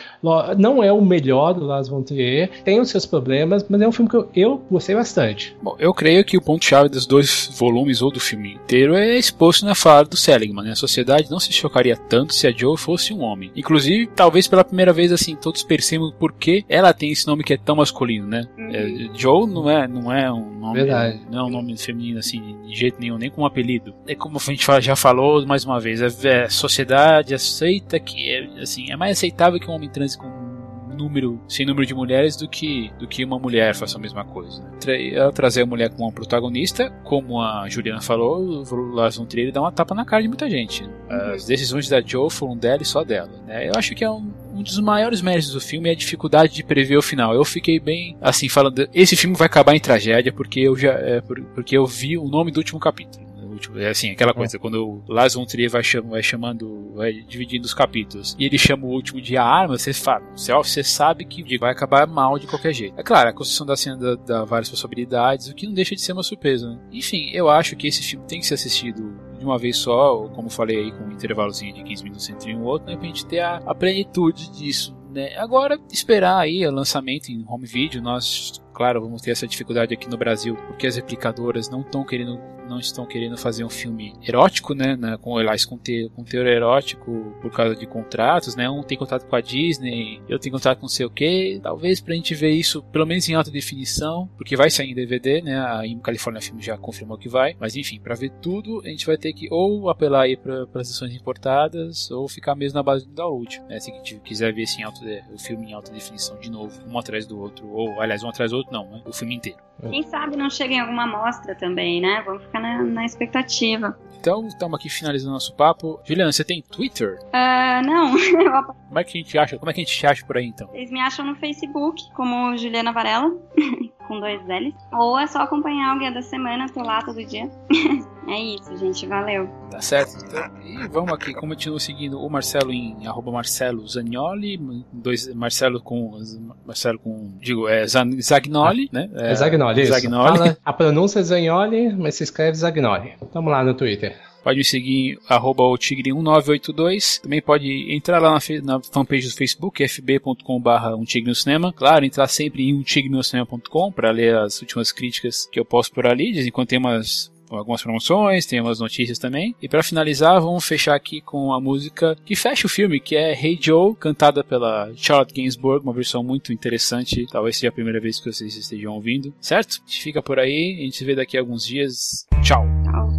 [0.57, 3.91] Não é o melhor do Lars von Trier, tem os seus problemas, mas é um
[3.91, 5.55] filme que eu, eu gostei bastante.
[5.61, 9.65] Bom, eu creio que o ponto-chave dos dois volumes ou do filme inteiro é exposto
[9.65, 10.65] na fala do Seligman.
[10.65, 10.71] Né?
[10.71, 13.51] A sociedade não se chocaria tanto se a Joe fosse um homem.
[13.55, 17.53] Inclusive, talvez pela primeira vez assim, todos percebam por que ela tem esse nome que
[17.53, 18.47] é tão masculino, né?
[18.57, 18.69] Uhum.
[18.71, 21.21] É, Joe não é, não é um nome, Verdade.
[21.29, 23.93] não é um nome feminino assim de jeito nenhum, nem como apelido.
[24.07, 28.29] É como a gente já falou mais uma vez, a, é, a sociedade aceita que
[28.29, 30.54] é, assim, é mais aceitável que um homem trans com
[30.95, 34.63] número, sem número de mulheres do que, do que uma mulher faça a mesma coisa.
[34.85, 35.13] Né?
[35.13, 39.51] Ela trazer a mulher como uma protagonista, como a Juliana falou, o Lars von Trier
[39.51, 40.83] dá uma tapa na cara de muita gente.
[40.83, 41.33] Uhum.
[41.33, 43.31] As decisões da Joe foram dela e só dela.
[43.45, 43.69] Né?
[43.69, 46.63] Eu acho que é um, um dos maiores méritos do filme é a dificuldade de
[46.63, 47.33] prever o final.
[47.33, 51.21] Eu fiquei bem assim falando, esse filme vai acabar em tragédia porque eu já é,
[51.21, 53.24] porque eu vi o nome do último capítulo
[53.55, 53.79] último.
[53.79, 54.33] É assim, aquela é.
[54.33, 54.59] coisa, é.
[54.59, 58.57] quando o Lars von Trier vai, cham vai chamando, vai dividindo os capítulos, e ele
[58.57, 62.47] chama o último de a arma, você fala, você, sabe que vai acabar mal de
[62.47, 62.99] qualquer jeito.
[62.99, 66.13] É claro, a construção da cena dá, várias possibilidades, o que não deixa de ser
[66.13, 66.69] uma surpresa.
[66.69, 66.79] Né?
[66.91, 70.29] Enfim, eu acho que esse filme tem que ser assistido de uma vez só, ou
[70.29, 73.07] como falei aí, com um intervalozinho de 15 minutos entre um e outro, né, pra
[73.07, 74.95] gente ter a, a plenitude disso.
[75.11, 75.35] Né?
[75.37, 80.09] Agora, esperar aí o lançamento em home video, nós claro, vamos ter essa dificuldade aqui
[80.09, 82.37] no Brasil, porque as replicadoras não estão querendo
[82.67, 86.47] não estão querendo fazer um filme erótico, né, né com aliás com, te, com teor
[86.47, 88.69] erótico por causa de contratos, né?
[88.69, 91.59] Um tem contato com a Disney, eu tenho contato com não sei o que.
[91.61, 95.41] Talvez pra gente ver isso pelo menos em alta definição, porque vai sair em DVD,
[95.41, 95.57] né?
[95.57, 97.55] A California Film já confirmou que vai.
[97.59, 100.89] Mas enfim, para ver tudo, a gente vai ter que ou apelar aí para as
[100.89, 103.79] edições importadas ou ficar mesmo na base do download, né?
[103.79, 105.01] Se quiser ver assim, alto,
[105.33, 108.51] o filme em alta definição de novo, um atrás do outro, ou aliás, um atrás
[108.51, 109.01] do outro não, né?
[109.05, 109.59] O filme inteiro.
[109.89, 112.23] Quem sabe não chega em alguma amostra também, né?
[112.25, 113.97] Vamos ficar na, na expectativa.
[114.19, 115.99] Então, estamos aqui finalizando nosso papo.
[116.03, 117.19] Juliana, você tem Twitter?
[117.25, 118.11] Uh, não.
[118.87, 119.57] como é que a gente acha?
[119.59, 120.67] Como é que a gente te acha por aí, então?
[120.69, 123.31] Vocês me acham no Facebook, como Juliana Varela,
[124.07, 124.73] com dois L's.
[124.93, 127.49] Ou é só acompanhar o Guia da Semana, tô lá todo dia.
[128.27, 129.05] É isso, gente.
[129.05, 129.47] Valeu.
[129.69, 130.25] Tá certo.
[130.25, 131.33] Então, e vamos aqui.
[131.33, 134.59] Continuo seguindo o Marcelo em arroba Marcelo Zagnoli.
[134.91, 136.17] Dois, Marcelo com.
[136.65, 137.33] Marcelo com.
[137.39, 139.09] Digo, é Zagnoli, né?
[139.13, 139.85] É, é Zagnoli.
[139.85, 140.37] Zagnoli.
[140.37, 143.13] Fala, a pronúncia é Zagnoli, mas se escreve Zagnoli.
[143.31, 144.19] Tamo lá no Twitter.
[144.45, 147.19] Pode me seguir, arroba o Tigre1982.
[147.19, 151.73] Também pode entrar lá na, na fanpage do Facebook, fb.com.br um Tigre no Cinema.
[151.73, 156.31] Claro, entrar sempre em umtigrenoscinema.com para ler as últimas críticas que eu posto por ali.
[156.31, 159.55] De quando tem umas algumas promoções, tem umas notícias também.
[159.59, 163.33] E para finalizar, vamos fechar aqui com a música que fecha o filme, que é
[163.33, 167.25] Hey Joe, cantada pela Charlotte Gainsbourg, uma versão muito interessante.
[167.31, 169.81] Talvez seja a primeira vez que vocês estejam ouvindo, certo?
[169.83, 172.27] A gente fica por aí, a gente se vê daqui a alguns dias.
[172.43, 172.63] Tchau.
[172.83, 173.14] Tchau.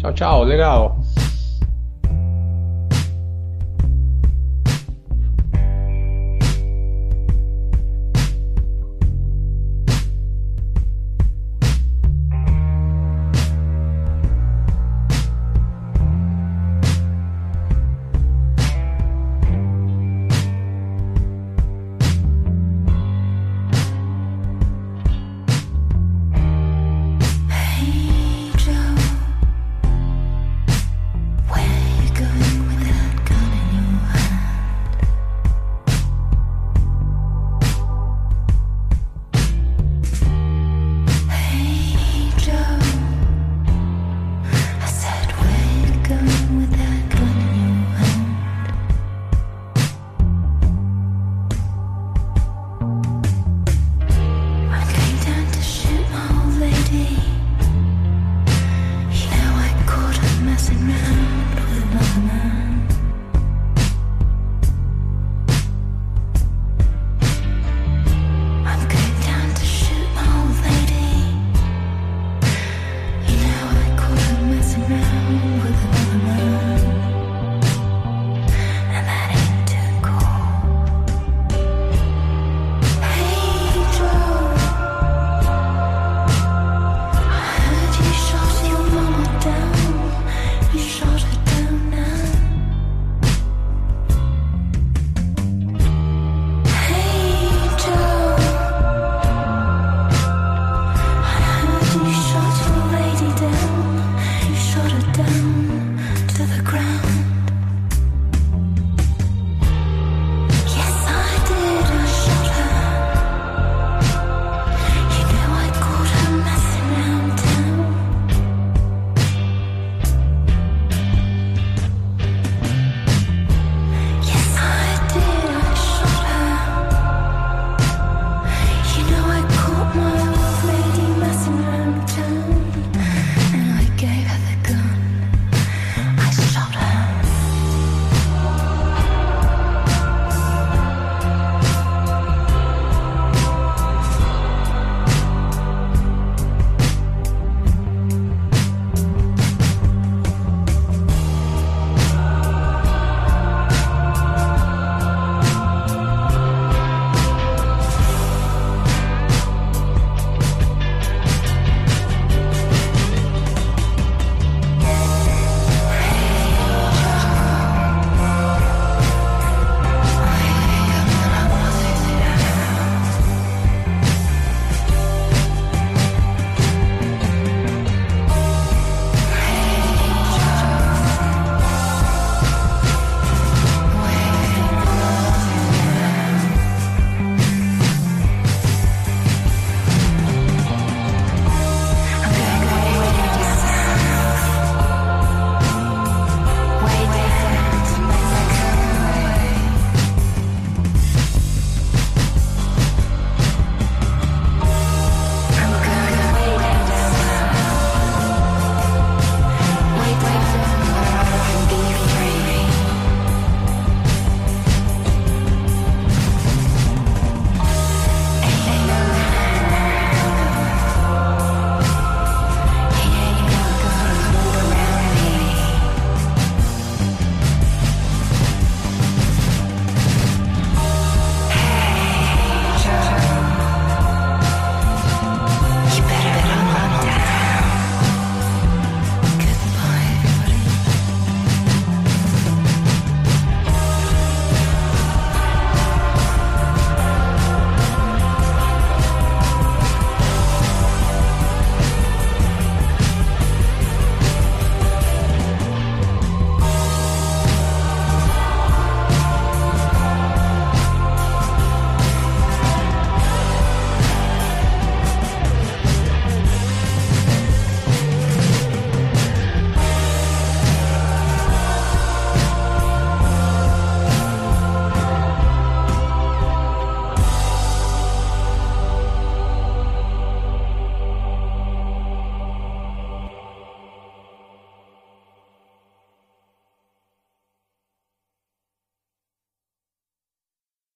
[0.00, 0.92] Tchau, tchau, legal.